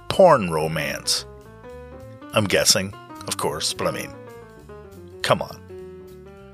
[0.09, 1.25] Porn romance.
[2.33, 2.93] I'm guessing,
[3.27, 4.13] of course, but I mean,
[5.21, 5.61] come on.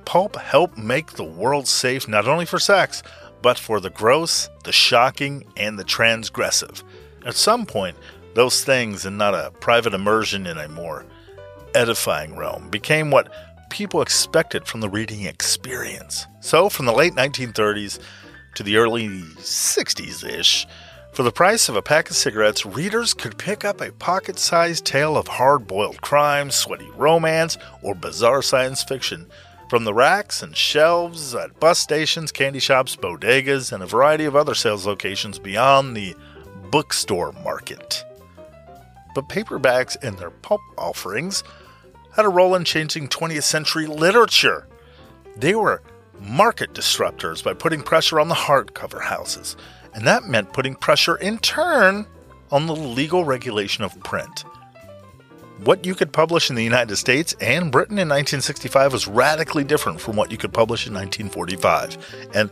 [0.06, 3.04] Pulp helped make the world safe not only for sex,
[3.42, 6.84] but for the gross, the shocking, and the transgressive.
[7.26, 7.98] At some point,
[8.36, 11.06] those things, and not a private immersion in a more
[11.76, 13.32] edifying realm, became what
[13.70, 16.26] people expected from the reading experience.
[16.42, 18.00] So, from the late 1930s
[18.56, 20.68] to the early 60s ish,
[21.14, 24.84] for the price of a pack of cigarettes, readers could pick up a pocket sized
[24.84, 29.28] tale of hard boiled crime, sweaty romance, or bizarre science fiction
[29.70, 34.36] from the racks and shelves at bus stations, candy shops, bodegas, and a variety of
[34.36, 36.16] other sales locations beyond the
[36.72, 38.03] bookstore market.
[39.14, 41.43] But paperbacks and their pulp offerings
[42.16, 44.68] had a role in changing 20th century literature.
[45.38, 45.84] They were
[46.20, 49.55] market disruptors by putting pressure on the hardcover houses,
[49.96, 52.06] and that meant putting pressure in turn
[52.52, 54.46] on the legal regulation of print.
[55.64, 60.02] What you could publish in the United States and Britain in 1965 was radically different
[60.02, 62.50] from what you could publish in 1945, and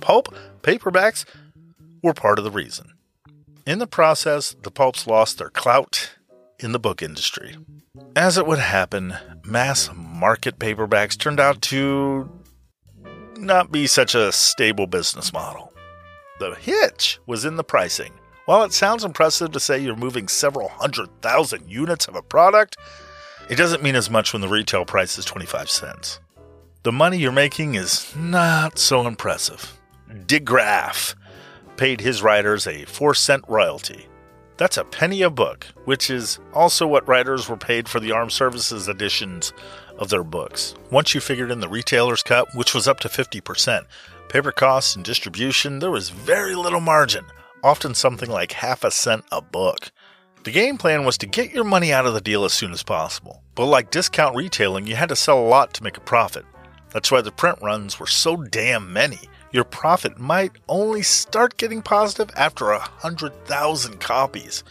[0.00, 1.24] pulp paperbacks
[2.02, 2.92] were part of the reason.
[3.66, 6.10] In the process, the pulps lost their clout
[6.58, 7.56] in the book industry.
[8.16, 9.14] As it would happen,
[9.44, 12.30] mass market paperbacks turned out to
[13.36, 15.73] not be such a stable business model.
[16.44, 18.12] The hitch was in the pricing.
[18.44, 22.76] While it sounds impressive to say you're moving several hundred thousand units of a product,
[23.48, 26.20] it doesn't mean as much when the retail price is 25 cents.
[26.82, 29.80] The money you're making is not so impressive.
[30.10, 31.14] DeGraff
[31.78, 34.06] paid his writers a 4 cent royalty.
[34.58, 38.32] That's a penny a book, which is also what writers were paid for the armed
[38.32, 39.54] services editions
[39.98, 40.74] of their books.
[40.90, 43.86] Once you figured in the retailer's cut, which was up to 50%,
[44.34, 47.24] paper costs and distribution, there was very little margin,
[47.62, 49.92] often something like half a cent a book.
[50.42, 52.82] The game plan was to get your money out of the deal as soon as
[52.82, 53.44] possible.
[53.54, 56.44] But like discount retailing, you had to sell a lot to make a profit.
[56.90, 59.20] That's why the print runs were so damn many.
[59.52, 64.64] Your profit might only start getting positive after a hundred thousand copies.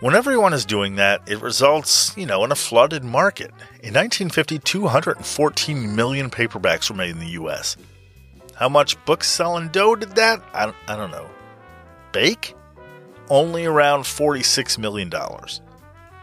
[0.00, 3.52] When everyone is doing that, it results, you know, in a flooded market.
[3.82, 7.78] In 1950, 214 million paperbacks were made in the US.
[8.58, 10.42] How much books selling dough did that?
[10.52, 11.30] I, I don't know.
[12.10, 12.56] Bake?
[13.28, 15.12] Only around $46 million.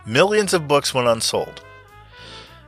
[0.06, 1.64] Millions of books went unsold.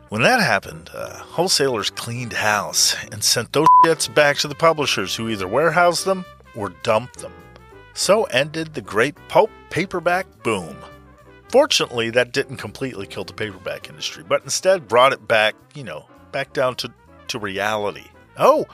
[0.07, 5.13] When that happened, uh, wholesalers cleaned house and sent those shits back to the publishers
[5.13, 6.24] who either warehoused them
[6.55, 7.34] or dumped them.
[7.93, 10.78] So ended the great pulp paperback boom.
[11.49, 16.05] Fortunately, that didn't completely kill the paperback industry, but instead brought it back, you know,
[16.32, 16.93] back down to,
[17.28, 18.05] to reality.
[18.38, 18.65] Oh,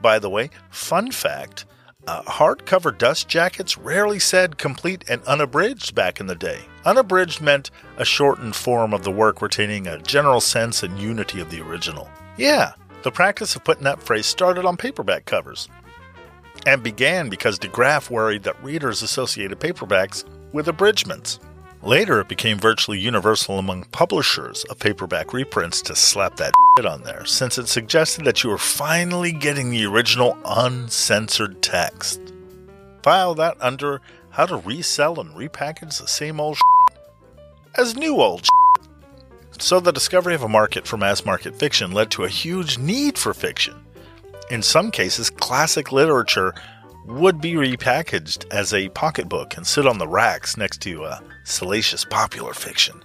[0.00, 1.66] by the way, fun fact
[2.06, 6.60] uh, hardcover dust jackets rarely said complete and unabridged back in the day.
[6.84, 11.50] Unabridged meant a shortened form of the work retaining a general sense and unity of
[11.50, 12.08] the original.
[12.36, 12.72] Yeah,
[13.02, 15.68] the practice of putting that phrase started on paperback covers
[16.66, 21.38] and began because DeGraff worried that readers associated paperbacks with abridgments.
[21.82, 27.02] Later, it became virtually universal among publishers of paperback reprints to slap that shit on
[27.04, 32.20] there, since it suggested that you were finally getting the original uncensored text.
[33.02, 36.98] File that under how to resell and repackage the same old shit
[37.76, 38.50] as new old shit.
[39.58, 43.18] So, the discovery of a market for mass market fiction led to a huge need
[43.18, 43.74] for fiction.
[44.50, 46.54] In some cases, classic literature
[47.06, 52.04] would be repackaged as a pocketbook and sit on the racks next to uh, salacious
[52.04, 53.02] popular fiction.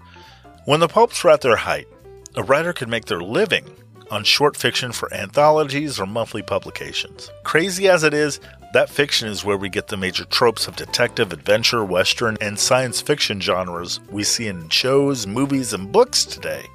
[0.65, 1.87] When the pulps were at their height,
[2.35, 3.65] a writer could make their living
[4.11, 7.31] on short fiction for anthologies or monthly publications.
[7.43, 8.39] Crazy as it is,
[8.73, 13.01] that fiction is where we get the major tropes of detective, adventure, western, and science
[13.01, 16.65] fiction genres we see in shows, movies, and books today.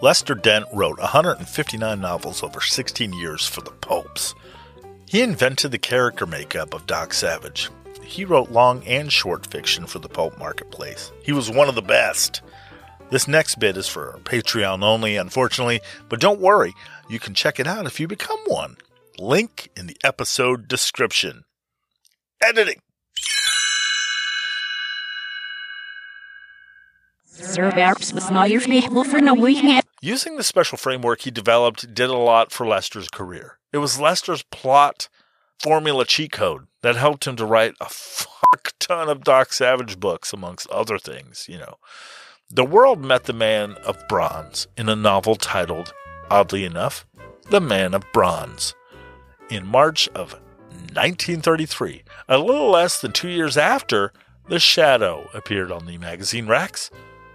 [0.00, 4.34] Lester Dent wrote 159 novels over 16 years for the pulps.
[5.14, 7.70] He invented the character makeup of Doc Savage.
[8.02, 11.12] He wrote long and short fiction for the pulp marketplace.
[11.22, 12.42] He was one of the best.
[13.10, 16.74] This next bit is for Patreon only, unfortunately, but don't worry,
[17.08, 18.76] you can check it out if you become one.
[19.16, 21.44] Link in the episode description.
[22.42, 22.80] Editing.
[30.04, 33.58] Using the special framework he developed did a lot for Lester's career.
[33.72, 35.08] It was Lester's plot
[35.62, 40.34] formula cheat code that helped him to write a fuck ton of Doc Savage books,
[40.34, 41.76] amongst other things, you know.
[42.50, 45.94] The world met the man of bronze in a novel titled,
[46.30, 47.06] oddly enough,
[47.48, 48.74] The Man of Bronze.
[49.48, 50.34] In March of
[50.92, 54.12] 1933, a little less than two years after,
[54.50, 56.90] The Shadow appeared on the magazine racks.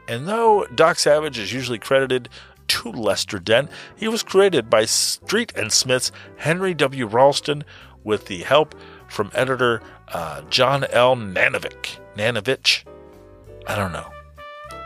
[0.07, 2.29] And though Doc Savage is usually credited
[2.69, 7.05] to Lester Dent, he was created by Street and Smith's Henry W.
[7.05, 7.63] Ralston
[8.03, 8.75] with the help
[9.09, 11.15] from editor uh, John L.
[11.15, 11.99] Nanovic.
[12.15, 12.83] Nanovich?
[13.67, 14.09] I don't know.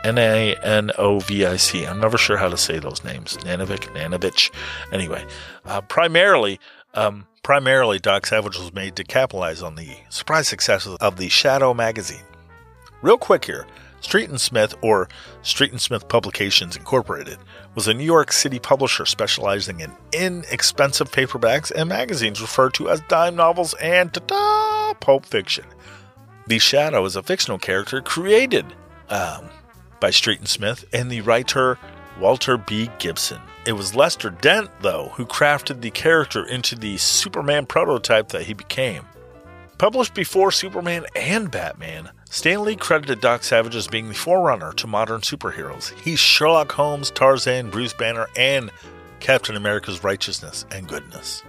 [0.04, 1.86] N A N O V I C.
[1.86, 3.38] I'm never sure how to say those names.
[3.38, 4.50] Nanovic, Nanovich.
[4.92, 5.24] Anyway,
[5.64, 6.60] uh, primarily,
[6.92, 11.72] um, primarily, Doc Savage was made to capitalize on the surprise success of the Shadow
[11.72, 12.22] magazine.
[13.00, 13.66] Real quick here,
[14.02, 15.08] Street and Smith, or
[15.42, 17.38] Street and Smith Publications Incorporated,
[17.74, 23.00] was a New York City publisher specializing in inexpensive paperbacks and magazines referred to as
[23.02, 25.64] dime novels and ta-da, pulp fiction.
[26.46, 28.66] The Shadow is a fictional character created
[29.08, 29.48] um,
[30.00, 31.78] by Street and Smith and the writer
[32.20, 32.90] Walter B.
[32.98, 33.40] Gibson.
[33.66, 38.52] It was Lester Dent, though, who crafted the character into the Superman prototype that he
[38.52, 39.04] became.
[39.78, 44.88] Published before Superman and Batman, Stan Lee credited Doc Savage as being the forerunner to
[44.88, 45.96] modern superheroes.
[46.00, 48.72] He's Sherlock Holmes, Tarzan, Bruce Banner, and
[49.20, 51.44] Captain America's righteousness and goodness.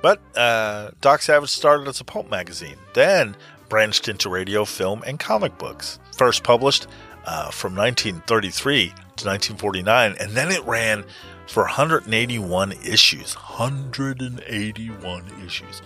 [0.00, 3.36] But uh, Doc Savage started as a pulp magazine, then
[3.68, 5.98] branched into radio, film, and comic books.
[6.16, 6.86] First published
[7.26, 11.04] uh, from 1933 to 1949, and then it ran
[11.46, 13.34] for 181 issues.
[13.34, 15.82] 181 issues.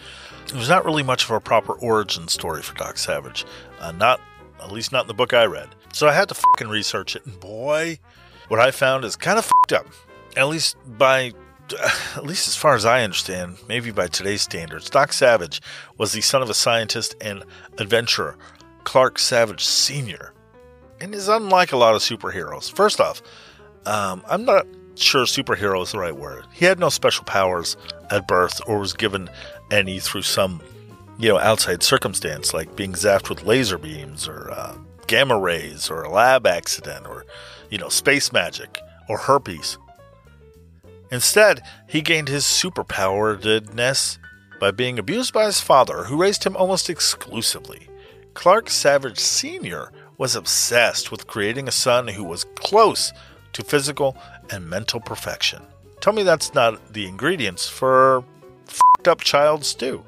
[0.55, 3.45] Was not really much of a proper origin story for Doc Savage.
[3.81, 4.21] Uh, not,
[4.61, 5.69] at least not in the book I read.
[5.93, 7.99] So I had to fucking research it, and boy,
[8.49, 9.87] what I found is kind of fucked up.
[10.37, 11.33] At least by,
[12.17, 15.61] at least as far as I understand, maybe by today's standards, Doc Savage
[15.97, 17.45] was the son of a scientist and
[17.79, 18.37] adventurer,
[18.85, 20.33] Clark Savage Sr.,
[21.01, 22.71] and is unlike a lot of superheroes.
[22.71, 23.23] First off,
[23.87, 24.67] um, I'm not
[24.97, 26.45] sure superhero is the right word.
[26.53, 27.77] He had no special powers
[28.11, 29.31] at birth or was given
[29.71, 30.61] any through some,
[31.19, 34.77] you know, outside circumstance, like being zapped with laser beams or uh,
[35.09, 37.27] gamma rays or a lab accident or,
[37.71, 39.79] you know, space magic or herpes.
[41.11, 44.19] Instead, he gained his superpoweredness
[44.61, 47.89] by being abused by his father, who raised him almost exclusively.
[48.35, 49.91] Clark Savage Sr.
[50.19, 53.13] was obsessed with creating a son who was close
[53.53, 54.17] to physical
[54.51, 55.63] and mental perfection.
[56.01, 58.23] Tell me that's not the ingredients for
[58.67, 60.05] fed up child stew.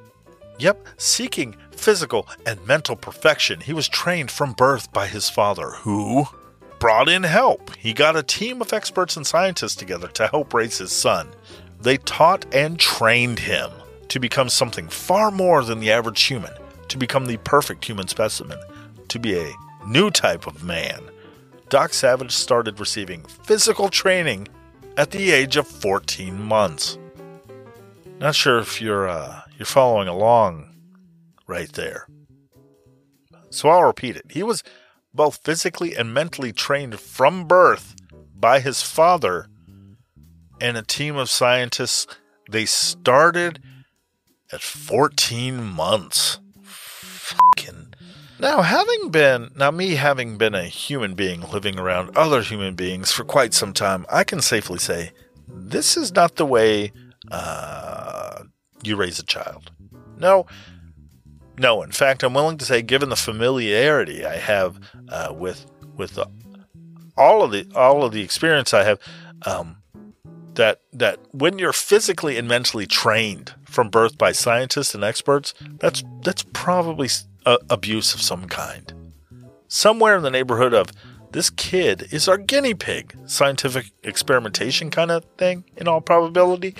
[0.61, 6.27] Yep, seeking physical and mental perfection, he was trained from birth by his father, who
[6.79, 7.75] brought in help.
[7.77, 11.29] He got a team of experts and scientists together to help raise his son.
[11.81, 13.71] They taught and trained him
[14.09, 16.53] to become something far more than the average human,
[16.89, 18.59] to become the perfect human specimen,
[19.09, 19.55] to be a
[19.87, 21.01] new type of man.
[21.71, 24.47] Doc Savage started receiving physical training
[24.99, 26.99] at the age of 14 months.
[28.19, 30.75] Not sure if you're uh, you're following along
[31.47, 32.09] right there.
[33.51, 34.25] So I'll repeat it.
[34.31, 34.65] He was
[35.13, 37.95] both physically and mentally trained from birth
[38.35, 39.49] by his father
[40.63, 42.07] and a team of scientists.
[42.51, 43.63] They started
[44.51, 46.39] at 14 months.
[46.63, 47.93] Fucking
[48.39, 53.13] now, having been, now me having been a human being living around other human beings
[53.13, 55.13] for quite some time, I can safely say
[55.47, 56.93] this is not the way
[57.31, 58.45] uh,
[58.83, 59.71] you raise a child.
[60.19, 60.47] No,
[61.59, 61.83] no.
[61.83, 64.79] In fact, I'm willing to say, given the familiarity I have
[65.09, 65.67] uh, with
[65.97, 66.27] with the,
[67.17, 68.99] all of the all of the experience I have,
[69.47, 69.77] um,
[70.55, 76.05] that that when you're physically and mentally trained from birth by scientists and experts, that's
[76.23, 77.09] that's probably
[77.47, 78.93] uh, abuse of some kind.
[79.69, 80.89] Somewhere in the neighborhood of
[81.33, 86.75] this kid is our guinea pig, scientific experimentation kind of thing, in all probability.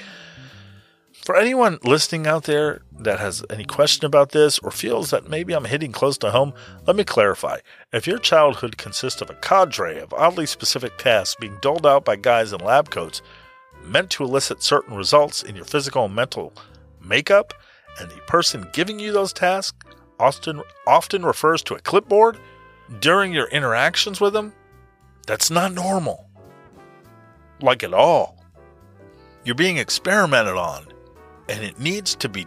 [1.25, 5.53] For anyone listening out there that has any question about this or feels that maybe
[5.53, 6.55] I'm hitting close to home,
[6.87, 7.59] let me clarify.
[7.93, 12.17] If your childhood consists of a cadre of oddly specific tasks being doled out by
[12.17, 13.21] guys in lab coats
[13.85, 16.55] meant to elicit certain results in your physical and mental
[17.05, 17.53] makeup,
[17.99, 19.77] and the person giving you those tasks
[20.19, 22.39] often often refers to a clipboard
[22.99, 24.55] during your interactions with them,
[25.27, 26.31] that's not normal.
[27.61, 28.43] Like at all.
[29.45, 30.90] You're being experimented on
[31.51, 32.47] and it needs to be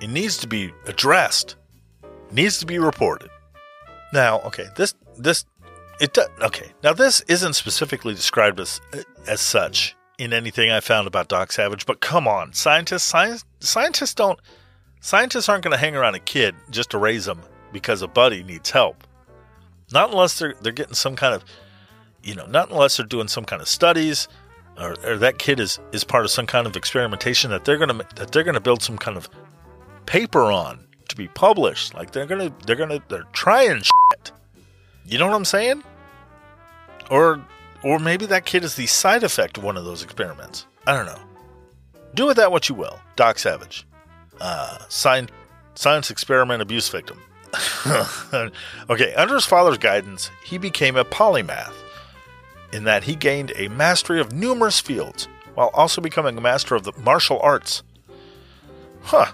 [0.00, 1.54] it needs to be addressed.
[2.02, 3.30] It needs to be reported.
[4.12, 5.44] Now, okay, this this
[6.00, 6.72] it does, okay.
[6.82, 8.80] Now this isn't specifically described as
[9.28, 14.14] as such in anything I found about Doc Savage, but come on, scientists science, scientists
[14.14, 14.40] don't
[15.04, 17.40] Scientists aren't going to hang around a kid just to raise them
[17.72, 19.04] because a buddy needs help.
[19.92, 21.44] Not unless they're they're getting some kind of,
[22.22, 24.28] you know, not unless they're doing some kind of studies,
[24.78, 28.04] or, or that kid is is part of some kind of experimentation that they're gonna
[28.16, 29.28] that they're gonna build some kind of
[30.06, 31.94] paper on to be published.
[31.94, 34.32] Like they're gonna they're gonna they're trying shit.
[35.04, 35.82] You know what I'm saying?
[37.10, 37.44] Or
[37.82, 40.66] or maybe that kid is the side effect of one of those experiments.
[40.86, 41.20] I don't know.
[42.14, 42.98] Do with that what you will.
[43.16, 43.86] Doc Savage
[44.42, 45.30] uh, science,
[45.74, 47.18] science experiment abuse victim.
[48.90, 51.74] okay, under his father's guidance, he became a polymath
[52.72, 56.84] in that he gained a mastery of numerous fields while also becoming a master of
[56.84, 57.82] the martial arts.
[59.02, 59.32] Huh.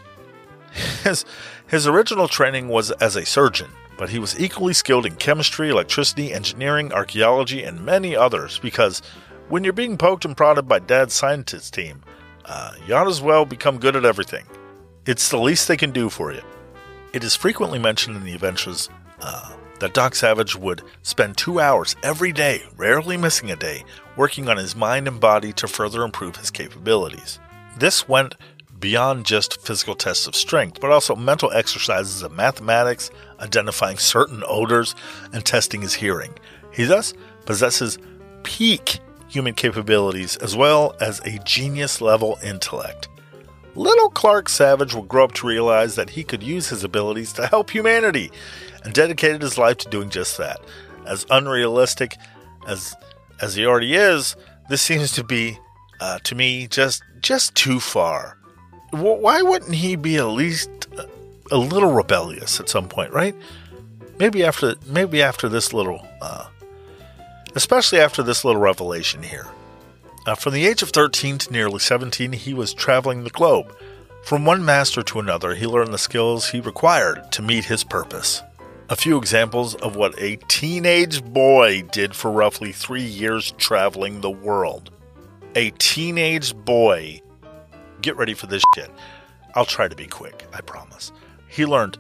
[1.03, 1.25] His,
[1.67, 6.33] his original training was as a surgeon, but he was equally skilled in chemistry, electricity,
[6.33, 9.03] engineering, archaeology, and many others because
[9.49, 12.03] when you're being poked and prodded by dad's scientist team,
[12.45, 14.45] uh, you ought as well become good at everything.
[15.07, 16.43] It's the least they can do for you.
[17.13, 18.89] It is frequently mentioned in the adventures
[19.21, 23.85] uh, that Doc Savage would spend two hours every day, rarely missing a day,
[24.17, 27.39] working on his mind and body to further improve his capabilities.
[27.79, 28.35] This went
[28.81, 33.11] beyond just physical tests of strength, but also mental exercises of mathematics,
[33.41, 34.95] identifying certain odors,
[35.33, 36.35] and testing his hearing.
[36.73, 37.15] He thus
[37.45, 37.99] possesses
[38.43, 43.09] peak human capabilities as well as a genius level intellect.
[43.79, 47.47] Little Clark Savage will grow up to realize that he could use his abilities to
[47.47, 48.33] help humanity
[48.83, 50.59] and dedicated his life to doing just that.
[51.07, 52.17] As unrealistic
[52.67, 52.97] as
[53.41, 54.35] as he already is,
[54.69, 55.61] this seems to be
[56.01, 58.37] uh, to me just just too far.
[58.91, 60.89] Why wouldn't he be at least
[61.53, 63.37] a little rebellious at some point, right?
[64.19, 66.49] Maybe after maybe after this little uh,
[67.55, 69.47] especially after this little revelation here.
[70.29, 73.75] Uh, from the age of 13 to nearly 17, he was traveling the globe.
[74.23, 78.43] From one master to another, he learned the skills he required to meet his purpose.
[78.91, 84.31] A few examples of what a teenage boy did for roughly three years traveling the
[84.31, 84.91] world.
[85.55, 87.23] A teenage boy.
[88.03, 88.91] Get ready for this shit.
[89.55, 91.11] I'll try to be quick, I promise.
[91.49, 91.97] He learned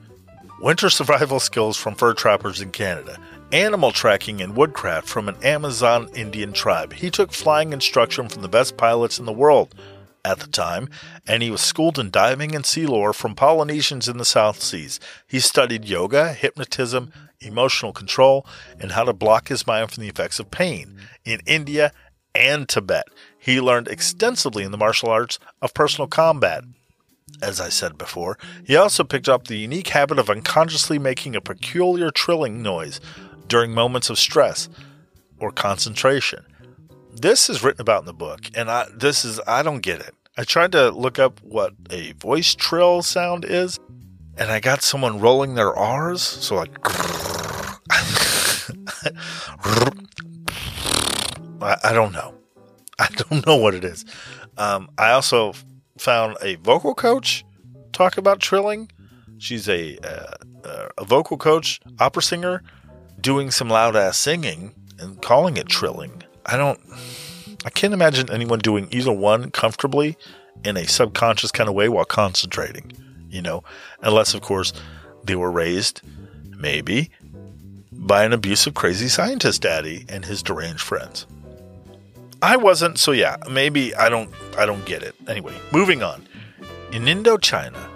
[0.60, 3.18] winter survival skills from fur trappers in Canada,
[3.52, 6.92] animal tracking and woodcraft from an Amazon Indian tribe.
[6.92, 9.74] He took flying instruction from the best pilots in the world
[10.24, 10.88] at the time,
[11.26, 15.00] and he was schooled in diving and sea lore from Polynesians in the South Seas.
[15.26, 18.44] He studied yoga, hypnotism, emotional control,
[18.78, 21.92] and how to block his mind from the effects of pain in India
[22.34, 23.06] and Tibet.
[23.38, 26.64] He learned extensively in the martial arts of personal combat.
[27.40, 31.40] As I said before, he also picked up the unique habit of unconsciously making a
[31.40, 33.00] peculiar trilling noise
[33.48, 34.68] during moments of stress
[35.40, 36.44] or concentration.
[37.12, 40.14] This is written about in the book, and I this is I don't get it.
[40.36, 43.78] I tried to look up what a voice trill sound is,
[44.36, 46.78] and I got someone rolling their R's, so like
[51.60, 52.34] I, don't know.
[52.98, 54.04] I don't know what it is.
[54.56, 55.54] Um, I also
[55.98, 57.44] found a vocal coach
[57.92, 58.90] talk about trilling.
[59.38, 62.62] She's a, uh, a vocal coach, opera singer,
[63.20, 66.22] doing some loud ass singing and calling it trilling.
[66.46, 66.80] I don't,
[67.64, 70.16] I can't imagine anyone doing either one comfortably
[70.64, 72.92] in a subconscious kind of way while concentrating,
[73.30, 73.62] you know,
[74.02, 74.72] unless, of course,
[75.24, 76.00] they were raised,
[76.56, 77.10] maybe,
[77.92, 81.26] by an abusive, crazy scientist daddy and his deranged friends.
[82.40, 85.14] I wasn't, so yeah, maybe I don't, I don't get it.
[85.26, 86.26] Anyway, moving on.
[86.92, 87.88] In Indochina,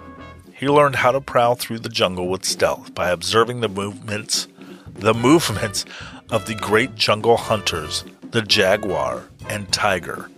[0.53, 4.47] he learned how to prowl through the jungle with stealth by observing the movements
[4.95, 5.85] the movements
[6.29, 10.29] of the great jungle hunters, the jaguar and tiger.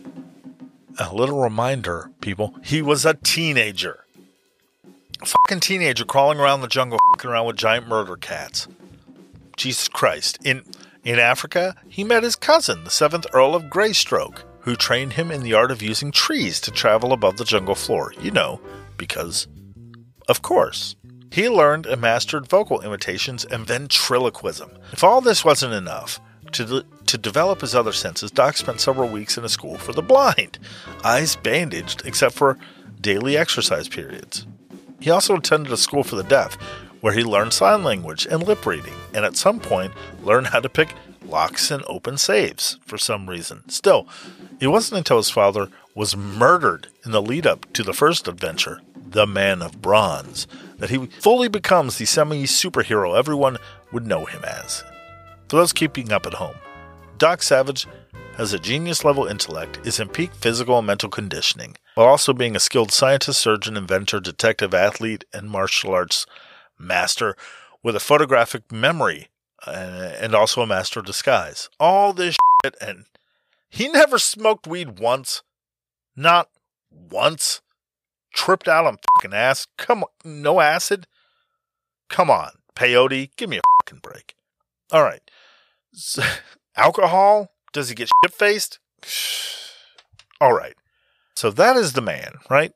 [0.97, 4.05] A little reminder, people, he was a teenager.
[5.21, 8.67] A fucking teenager crawling around the jungle, fucking around with giant murder cats.
[9.57, 10.37] Jesus Christ.
[10.43, 10.63] In
[11.03, 15.43] in Africa, he met his cousin, the seventh Earl of Greystoke, who trained him in
[15.43, 18.11] the art of using trees to travel above the jungle floor.
[18.19, 18.59] You know,
[18.97, 19.47] because,
[20.27, 20.95] of course.
[21.35, 24.71] He learned and mastered vocal imitations and ventriloquism.
[24.93, 26.21] If all this wasn't enough,
[26.53, 29.91] to, de- to develop his other senses, Doc spent several weeks in a school for
[29.91, 30.59] the blind,
[31.03, 32.57] eyes bandaged except for
[33.01, 34.47] daily exercise periods.
[35.01, 36.55] He also attended a school for the deaf,
[37.01, 39.91] where he learned sign language and lip reading, and at some point
[40.23, 40.93] learned how to pick
[41.25, 43.67] locks and open safes for some reason.
[43.67, 44.07] Still,
[44.61, 48.79] it wasn't until his father was murdered in the lead up to the first adventure,
[48.95, 53.57] the Man of Bronze, that he fully becomes the semi superhero everyone
[53.91, 54.83] would know him as.
[55.47, 56.55] For those keeping up at home,
[57.17, 57.87] Doc Savage
[58.37, 62.55] has a genius level intellect, is in peak physical and mental conditioning, while also being
[62.55, 66.25] a skilled scientist, surgeon, inventor, detective, athlete, and martial arts
[66.77, 67.35] master
[67.81, 69.29] with a photographic memory
[69.65, 71.69] uh, and also a master of disguise.
[71.79, 73.05] All this shit, and
[73.69, 75.41] he never smoked weed once.
[76.15, 76.49] Not
[76.89, 77.61] once
[78.35, 79.65] tripped out on fucking ass.
[79.77, 81.07] Come on, no acid?
[82.09, 84.35] Come on, peyote, give me a fucking break.
[84.91, 85.21] All right.
[85.93, 86.21] So,
[86.77, 87.49] alcohol?
[87.73, 88.79] Does he get shit faced?
[90.41, 90.75] All right.
[91.35, 92.71] So that is the man, right?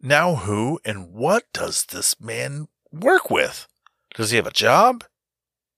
[0.00, 3.68] Now who and what does this man work with?
[4.14, 5.04] Does he have a job?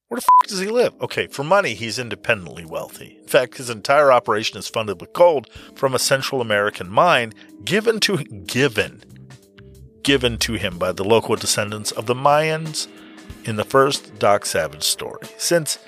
[0.08, 0.94] Where the fuck does he live?
[1.00, 3.18] Okay, for money, he's independently wealthy.
[3.20, 7.32] In fact, his entire operation is funded with gold from a Central American mine
[7.64, 9.02] given to given
[10.04, 12.86] given to him by the local descendants of the Mayans
[13.44, 15.26] in the first Doc Savage story.
[15.36, 15.78] Since,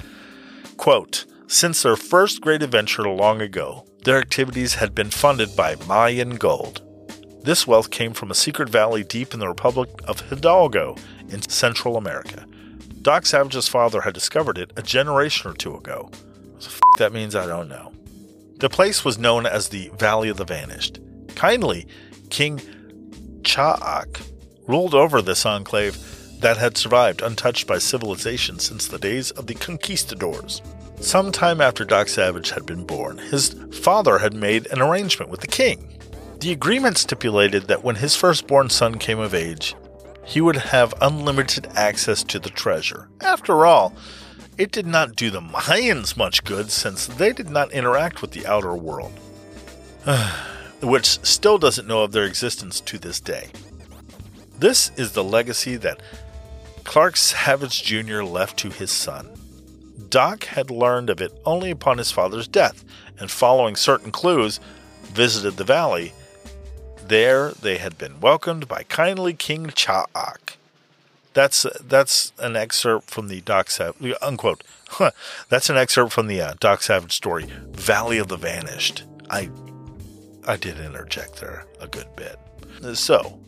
[0.77, 6.37] quote, since their first great adventure long ago, their activities had been funded by Mayan
[6.37, 6.83] gold.
[7.45, 10.97] This wealth came from a secret valley deep in the Republic of Hidalgo
[11.29, 12.45] in Central America.
[13.03, 16.11] Doc Savage's father had discovered it a generation or two ago.
[16.51, 17.93] What the f- that means, I don't know.
[18.59, 20.99] The place was known as the Valley of the Vanished.
[21.37, 21.87] Kindly,
[22.31, 22.61] King
[23.47, 24.21] Cha'ak
[24.67, 25.97] ruled over this enclave
[26.41, 30.61] that had survived untouched by civilization since the days of the conquistadors.
[31.01, 35.47] Sometime after Doc Savage had been born, his father had made an arrangement with the
[35.47, 35.99] king.
[36.41, 39.75] The agreement stipulated that when his firstborn son came of age,
[40.25, 43.09] he would have unlimited access to the treasure.
[43.21, 43.95] After all,
[44.59, 48.47] it did not do the Mayans much good since they did not interact with the
[48.47, 49.19] outer world,
[50.83, 53.49] which still doesn't know of their existence to this day.
[54.59, 56.01] This is the legacy that
[56.85, 58.23] Clark Savage Jr.
[58.23, 59.29] left to his son.
[60.09, 62.85] Doc had learned of it only upon his father's death,
[63.19, 64.61] and following certain clues,
[65.03, 66.13] visited the valley.
[67.07, 70.57] There they had been welcomed by kindly King Cha'ak.
[71.35, 74.65] That's that's an excerpt from the Doc Savage unquote.
[75.49, 79.05] that's an excerpt from the uh, Doc Savage story, Valley of the Vanished.
[79.29, 79.51] I
[80.47, 82.39] I did interject there a good bit.
[82.97, 83.41] So,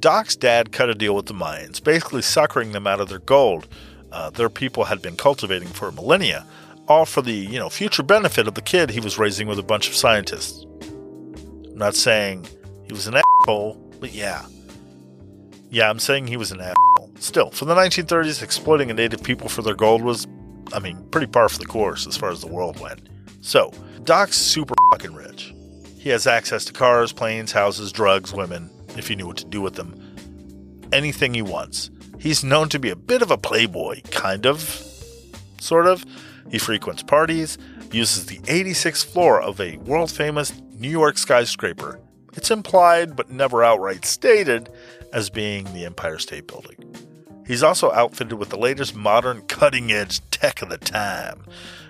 [0.00, 3.66] Doc's dad cut a deal with the Mayans, basically suckering them out of their gold
[4.14, 6.46] uh, their people had been cultivating for millennia,
[6.86, 9.62] all for the you know future benefit of the kid he was raising with a
[9.62, 10.64] bunch of scientists.
[10.84, 12.46] I'm not saying
[12.84, 14.46] he was an asshole, but yeah,
[15.68, 17.10] yeah, I'm saying he was an asshole.
[17.18, 20.28] Still, for the 1930s, exploiting a native people for their gold was,
[20.72, 23.08] I mean, pretty par for the course as far as the world went.
[23.40, 23.72] So,
[24.04, 25.52] Doc's super fucking rich.
[26.04, 29.62] He has access to cars, planes, houses, drugs, women, if he knew what to do
[29.62, 29.98] with them.
[30.92, 31.88] Anything he wants.
[32.20, 34.60] He's known to be a bit of a playboy, kind of,
[35.62, 36.04] sort of.
[36.50, 37.56] He frequents parties,
[37.90, 41.98] uses the 86th floor of a world famous New York skyscraper.
[42.34, 44.68] It's implied, but never outright stated,
[45.10, 46.94] as being the Empire State Building.
[47.46, 51.44] He's also outfitted with the latest modern cutting edge tech of the time,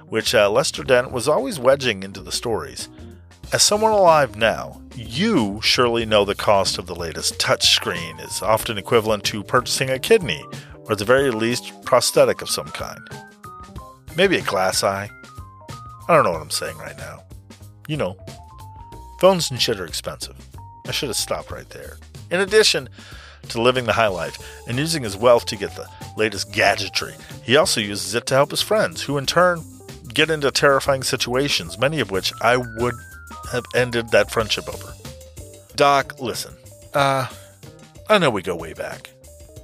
[0.07, 2.89] which uh, Lester Dent was always wedging into the stories.
[3.55, 8.79] As someone alive now, you surely know the cost of the latest touchscreen is often
[8.79, 10.45] equivalent to purchasing a kidney,
[10.75, 13.09] or at the very least, prosthetic of some kind.
[14.17, 15.09] Maybe a glass eye.
[16.09, 17.23] I don't know what I'm saying right now.
[17.87, 18.17] You know,
[19.21, 20.35] phones and shit are expensive.
[20.89, 21.99] I should have stopped right there.
[22.33, 22.89] In addition
[23.51, 24.37] to living the high life
[24.67, 27.15] and using his wealth to get the latest gadgetry,
[27.45, 29.63] he also uses it to help his friends, who in turn
[30.13, 32.95] get into terrifying situations, many of which I would
[33.51, 34.95] have ended that friendship over.
[35.77, 36.55] Doc, listen.
[36.93, 37.27] Uh,
[38.09, 39.11] I know we go way back,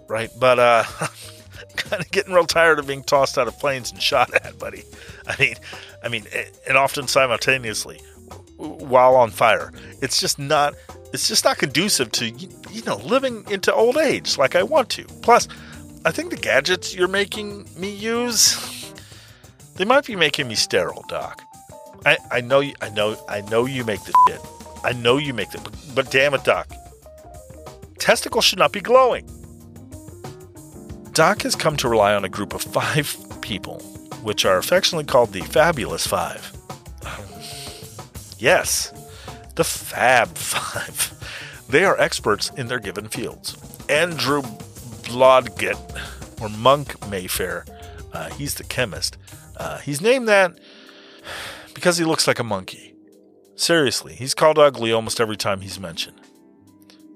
[0.09, 0.31] right?
[0.39, 0.85] But, uh,
[1.77, 4.85] kind of getting real tired of being tossed out of planes and shot at, buddy.
[5.27, 5.55] I mean,
[6.03, 6.27] I mean,
[6.69, 8.01] and often simultaneously
[8.57, 9.73] while on fire.
[10.03, 10.75] It's just not,
[11.13, 15.05] it's just not conducive to, you know, living into old age like I want to.
[15.23, 15.49] Plus,
[16.05, 18.93] I think the gadgets you're making me use,
[19.77, 21.43] they might be making me sterile, Doc.
[22.07, 24.41] I, I know you, I know I know you make the shit.
[24.83, 25.61] I know you make the
[25.95, 26.69] but damn it, Doc.
[27.99, 29.29] Testicles should not be glowing.
[31.13, 33.81] Doc has come to rely on a group of five people,
[34.23, 36.53] which are affectionately called the Fabulous Five.
[38.39, 38.93] yes,
[39.57, 41.17] the Fab Five.
[41.69, 43.57] They are experts in their given fields.
[43.89, 44.43] Andrew
[45.03, 45.79] Blodgett,
[46.41, 47.65] or Monk Mayfair,
[48.13, 49.17] uh, he's the chemist.
[49.57, 50.59] Uh, he's named that
[51.75, 52.95] because he looks like a monkey.
[53.57, 56.21] Seriously, he's called ugly almost every time he's mentioned.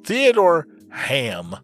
[0.04, 1.56] Theodore Ham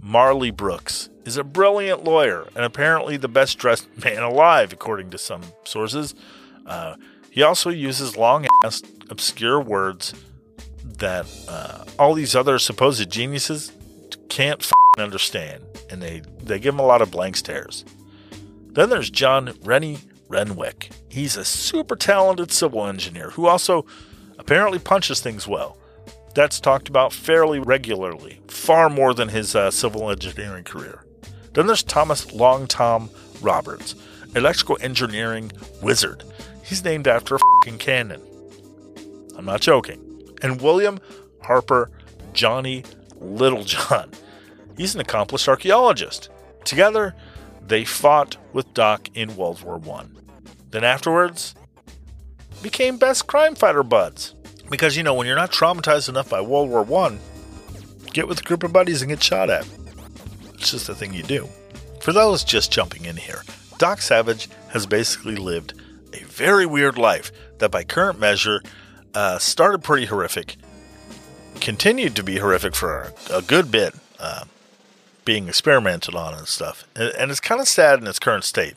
[0.00, 5.18] Marley Brooks is a brilliant lawyer and apparently the best dressed man alive, according to
[5.18, 6.14] some sources.
[6.66, 6.96] Uh,
[7.30, 10.14] he also uses long ass, obscure words
[10.84, 13.72] that uh, all these other supposed geniuses
[14.28, 17.84] can't understand, and they, they give him a lot of blank stares.
[18.72, 19.98] Then there's John Rennie
[20.28, 20.90] Renwick.
[21.08, 23.86] He's a super talented civil engineer who also
[24.38, 25.76] apparently punches things well.
[26.34, 31.04] That's talked about fairly regularly, far more than his uh, civil engineering career.
[31.54, 33.10] Then there's Thomas Long Tom
[33.40, 33.94] Roberts,
[34.36, 35.50] electrical engineering
[35.82, 36.22] wizard.
[36.62, 38.22] He's named after a fucking cannon.
[39.36, 40.04] I'm not joking.
[40.42, 41.00] And William
[41.42, 41.90] Harper
[42.32, 42.84] Johnny
[43.16, 44.12] Littlejohn.
[44.76, 46.28] He's an accomplished archaeologist.
[46.64, 47.14] Together,
[47.68, 50.16] they fought with Doc in World War One.
[50.70, 51.54] Then afterwards,
[52.62, 54.34] became best crime fighter buds.
[54.70, 57.20] Because you know, when you're not traumatized enough by World War One,
[58.12, 59.66] get with a group of buddies and get shot at.
[60.54, 61.48] It's just a thing you do.
[62.00, 63.42] For those just jumping in here,
[63.78, 65.74] Doc Savage has basically lived
[66.12, 68.62] a very weird life that, by current measure,
[69.14, 70.56] uh, started pretty horrific,
[71.60, 74.44] continued to be horrific for a, a good bit, uh,
[75.28, 76.84] being experimented on and stuff.
[76.96, 78.76] And, it's kind of sad in its current state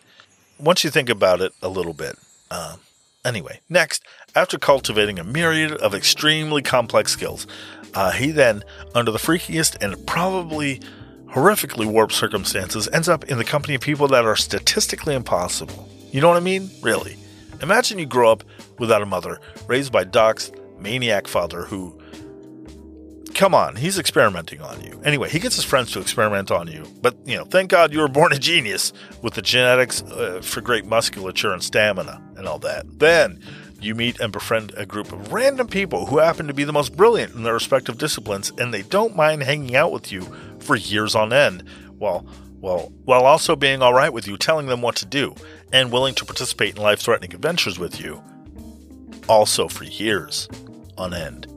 [0.60, 2.15] once you think about it a little bit.
[2.57, 2.82] Um,
[3.23, 4.03] anyway, next,
[4.36, 7.48] after cultivating a myriad of extremely complex skills,
[7.94, 8.64] Uh, he then,
[8.95, 10.80] under the freakiest and probably
[11.36, 15.90] horrifically warped circumstances, ends up in the company of people that are statistically impossible.
[16.11, 16.69] You know what I mean?
[16.82, 17.18] Really.
[17.61, 18.44] Imagine you grow up
[18.80, 22.01] without a mother, raised by Doc's maniac father who.
[23.41, 25.01] Come on, he's experimenting on you.
[25.03, 26.85] Anyway, he gets his friends to experiment on you.
[27.01, 28.93] But, you know, thank God you were born a genius
[29.23, 32.99] with the genetics uh, for great musculature and stamina and all that.
[32.99, 33.41] Then
[33.80, 36.95] you meet and befriend a group of random people who happen to be the most
[36.95, 40.22] brilliant in their respective disciplines, and they don't mind hanging out with you
[40.59, 41.63] for years on end,
[41.97, 42.19] while
[42.59, 45.34] while while also being all right with you, telling them what to do,
[45.73, 48.22] and willing to participate in life-threatening adventures with you,
[49.27, 50.47] also for years
[50.95, 51.47] on end.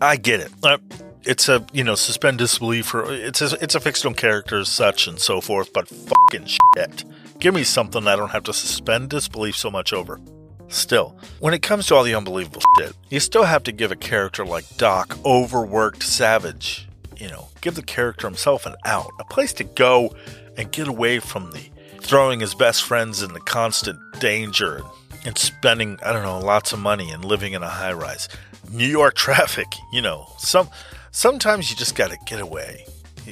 [0.00, 0.50] I get it.
[0.64, 0.78] Uh,
[1.24, 5.06] it's a you know suspend disbelief or it's a, it's a fictional character, as such
[5.06, 5.72] and so forth.
[5.72, 7.04] But fucking shit,
[7.38, 10.20] give me something I don't have to suspend disbelief so much over.
[10.68, 13.96] Still, when it comes to all the unbelievable shit, you still have to give a
[13.96, 16.88] character like Doc overworked savage.
[17.16, 20.14] You know, give the character himself an out, a place to go
[20.56, 21.68] and get away from the
[22.00, 24.82] throwing his best friends in the constant danger
[25.24, 28.28] and spending, I don't know, lots of money and living in a high rise.
[28.70, 30.68] New York traffic, you know, some
[31.12, 32.84] sometimes you just got to get away.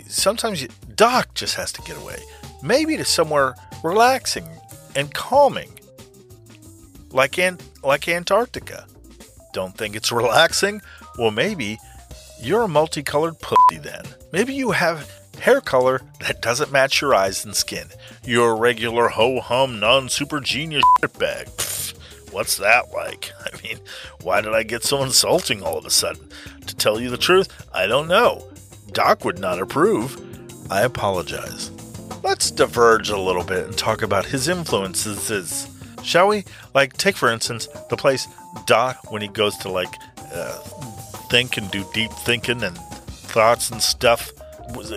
[0.07, 2.19] Sometimes you, Doc just has to get away.
[2.63, 4.47] Maybe to somewhere relaxing
[4.95, 5.71] and calming
[7.11, 8.87] like Ant- like Antarctica.
[9.53, 10.81] Don't think it's relaxing?
[11.19, 11.79] Well, maybe
[12.41, 14.05] you're a multicolored pussy then.
[14.33, 17.89] Maybe you have hair color that doesn't match your eyes and skin.
[18.25, 20.85] You're a regular ho hum non super genius
[21.19, 21.49] bag.
[22.31, 23.33] what's that like?
[23.45, 23.79] I mean,
[24.23, 26.29] why did I get so insulting all of a sudden?
[26.71, 28.49] To tell you the truth, I don't know.
[28.93, 30.21] Doc would not approve.
[30.71, 31.71] I apologize.
[32.23, 35.69] Let's diverge a little bit and talk about his influences
[36.03, 36.45] shall we?
[36.75, 38.27] Like, take for instance the place
[38.67, 39.95] Doc when he goes to like
[40.33, 40.59] uh,
[41.31, 44.33] think and do deep thinking and thoughts and stuff.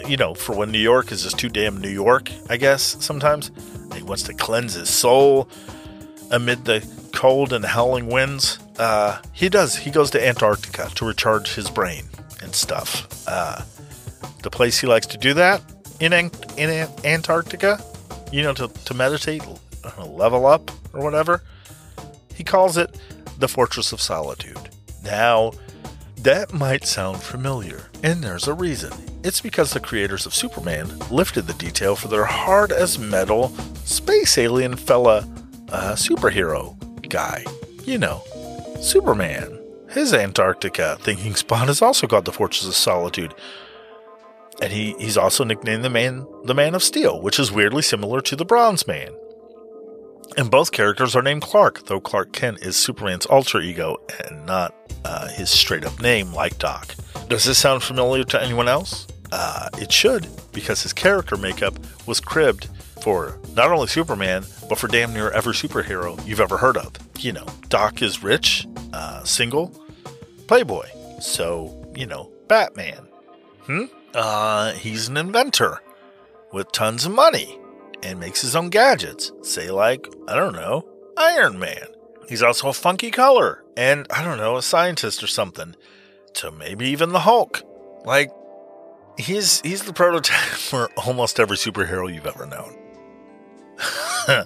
[0.07, 3.51] You know, for when New York is just too damn New York, I guess sometimes
[3.95, 5.49] he wants to cleanse his soul
[6.31, 8.59] amid the cold and howling winds.
[8.77, 9.75] Uh, he does.
[9.75, 12.05] He goes to Antarctica to recharge his brain
[12.41, 13.07] and stuff.
[13.27, 13.61] Uh,
[14.41, 15.61] the place he likes to do that
[15.99, 16.13] in
[16.57, 17.83] in Antarctica,
[18.31, 19.43] you know, to, to meditate,
[20.05, 21.43] level up or whatever.
[22.35, 22.97] He calls it
[23.37, 24.69] the Fortress of Solitude.
[25.03, 25.51] Now,
[26.17, 28.91] that might sound familiar, and there's a reason.
[29.23, 33.49] It's because the creators of Superman lifted the detail for their hard as metal
[33.85, 35.27] space alien fella
[35.69, 36.75] uh, superhero
[37.09, 37.45] guy.
[37.83, 38.23] You know,
[38.83, 39.59] Superman.
[39.91, 43.33] His Antarctica thinking spot is also called the Fortress of Solitude.
[44.61, 48.19] And he, he's also nicknamed the man the Man of Steel, which is weirdly similar
[48.21, 49.13] to the Bronze Man.
[50.35, 53.97] And both characters are named Clark, though Clark Kent is Superman's alter ego
[54.27, 56.95] and not uh, his straight up name like Doc.
[57.29, 59.07] Does this sound familiar to anyone else?
[59.31, 62.67] Uh, it should, because his character makeup was cribbed
[63.03, 66.93] for not only Superman, but for damn near every superhero you've ever heard of.
[67.19, 69.67] You know, Doc is rich, uh, single,
[70.47, 70.87] playboy.
[71.19, 73.07] So, you know, Batman.
[73.65, 73.85] Hmm?
[74.13, 75.79] Uh, he's an inventor
[76.53, 77.59] with tons of money
[78.01, 79.33] and makes his own gadgets.
[79.41, 81.87] Say, like, I don't know, Iron Man.
[82.29, 85.75] He's also a funky color, and I don't know, a scientist or something.
[86.33, 87.63] So maybe even the Hulk.
[88.05, 88.31] Like,
[89.17, 92.82] he's he's the prototype for almost every superhero you've ever known.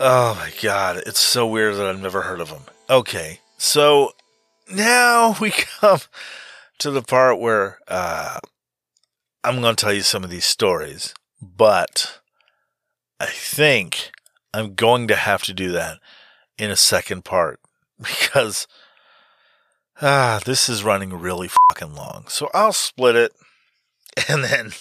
[0.00, 2.62] oh my god, it's so weird that I've never heard of him.
[2.88, 4.12] Okay, so
[4.70, 6.00] now we come
[6.78, 8.38] to the part where uh,
[9.44, 12.20] I'm going to tell you some of these stories, but
[13.18, 14.10] I think
[14.52, 15.98] I'm going to have to do that
[16.58, 17.60] in a second part
[17.98, 18.66] because
[20.00, 22.24] ah, this is running really fucking long.
[22.28, 23.32] So I'll split it
[24.28, 24.72] and then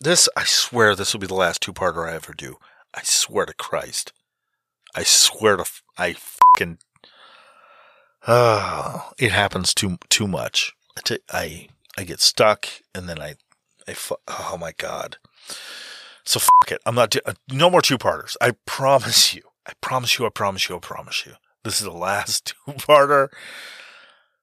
[0.00, 2.56] this I swear this will be the last two parter I ever do.
[2.94, 4.12] I swear to Christ.
[4.94, 5.64] I swear to
[5.96, 6.78] I fucking
[8.26, 10.74] ah, it happens too too much.
[10.96, 13.34] I, I I get stuck and then I
[13.86, 13.94] I
[14.28, 15.16] oh my god.
[16.24, 16.80] So fuck it.
[16.84, 18.36] I'm not do- uh, no more two parters.
[18.40, 19.42] I promise you.
[19.66, 20.26] I promise you.
[20.26, 20.76] I promise you.
[20.76, 21.32] I promise you.
[21.64, 23.28] This is the last two parter.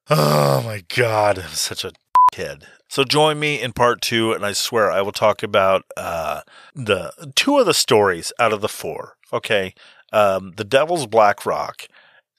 [0.10, 1.91] Oh my god, I'm such a
[2.36, 2.68] kid.
[2.90, 6.41] So join me in part two, and I swear I will talk about uh,
[6.74, 9.16] the two of the stories out of the four.
[9.32, 9.74] Okay,
[10.12, 11.88] um, the Devil's Black Rock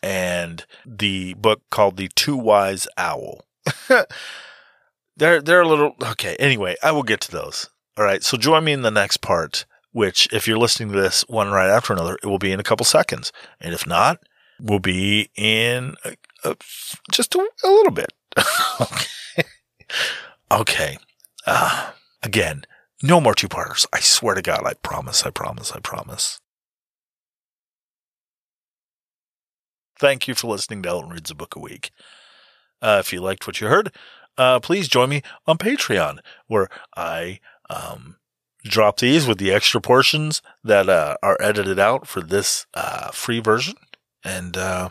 [0.03, 3.45] and the book called The Too-Wise Owl.
[5.17, 6.37] they're they're a little okay.
[6.39, 7.71] Anyway, I will get to those.
[7.97, 8.23] All right.
[8.23, 11.71] So join me in the next part, which, if you're listening to this one right
[11.71, 13.33] after another, it will be in a couple seconds.
[13.61, 14.19] And if not,
[14.61, 16.15] will be in a,
[16.45, 16.57] a,
[17.11, 18.13] just a, a little bit.
[18.81, 19.07] okay.
[22.23, 22.65] again,
[23.03, 23.87] no more two parters.
[23.93, 26.41] I swear to God, I promise, I promise, I promise.
[29.99, 31.91] Thank you for listening to Elton Reads a Book a Week.
[32.83, 33.95] Uh, if you liked what you heard,
[34.37, 37.41] uh, please join me on Patreon, where I
[37.71, 38.17] um,
[38.63, 43.41] drop these with the extra portions that uh, are edited out for this uh, free
[43.41, 43.75] version.
[44.23, 44.91] And uh,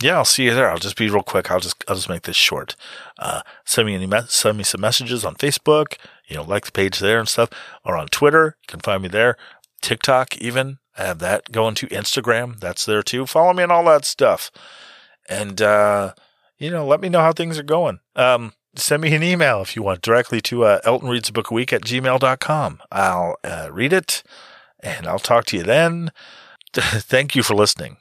[0.00, 0.70] yeah, I'll see you there.
[0.70, 1.50] I'll just be real quick.
[1.50, 2.76] I'll just I'll just make this short.
[3.18, 5.96] Uh, send me any me- send me some messages on Facebook.
[6.26, 7.50] You know, like the page there and stuff,
[7.84, 8.56] or on Twitter.
[8.62, 9.36] You can find me there.
[9.80, 12.60] TikTok, even I have that going to Instagram.
[12.60, 13.26] That's there too.
[13.26, 14.50] Follow me on all that stuff,
[15.28, 16.14] and uh,
[16.58, 18.00] you know, let me know how things are going.
[18.16, 21.72] Um, send me an email if you want directly to uh, Elton Reads Book Week
[21.72, 22.80] at gmail.com.
[22.92, 24.22] I'll uh, read it
[24.80, 26.12] and I'll talk to you then.
[26.74, 27.96] Thank you for listening.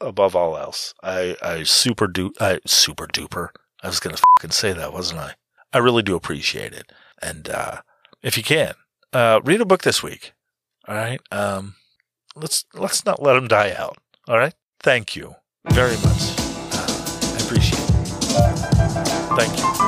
[0.00, 3.48] Above all else, I, I super du- I super duper.
[3.82, 5.34] I was to fucking say that, wasn't I?
[5.72, 6.92] I really do appreciate it.
[7.22, 7.80] And, uh,
[8.22, 8.74] if you can,
[9.12, 10.32] uh, read a book this week.
[10.86, 11.20] All right.
[11.30, 11.74] Um,
[12.34, 13.98] let's, let's not let them die out.
[14.26, 14.54] All right.
[14.80, 15.36] Thank you
[15.70, 16.34] very much.
[16.72, 17.88] Uh, I appreciate it.
[19.36, 19.87] Thank you.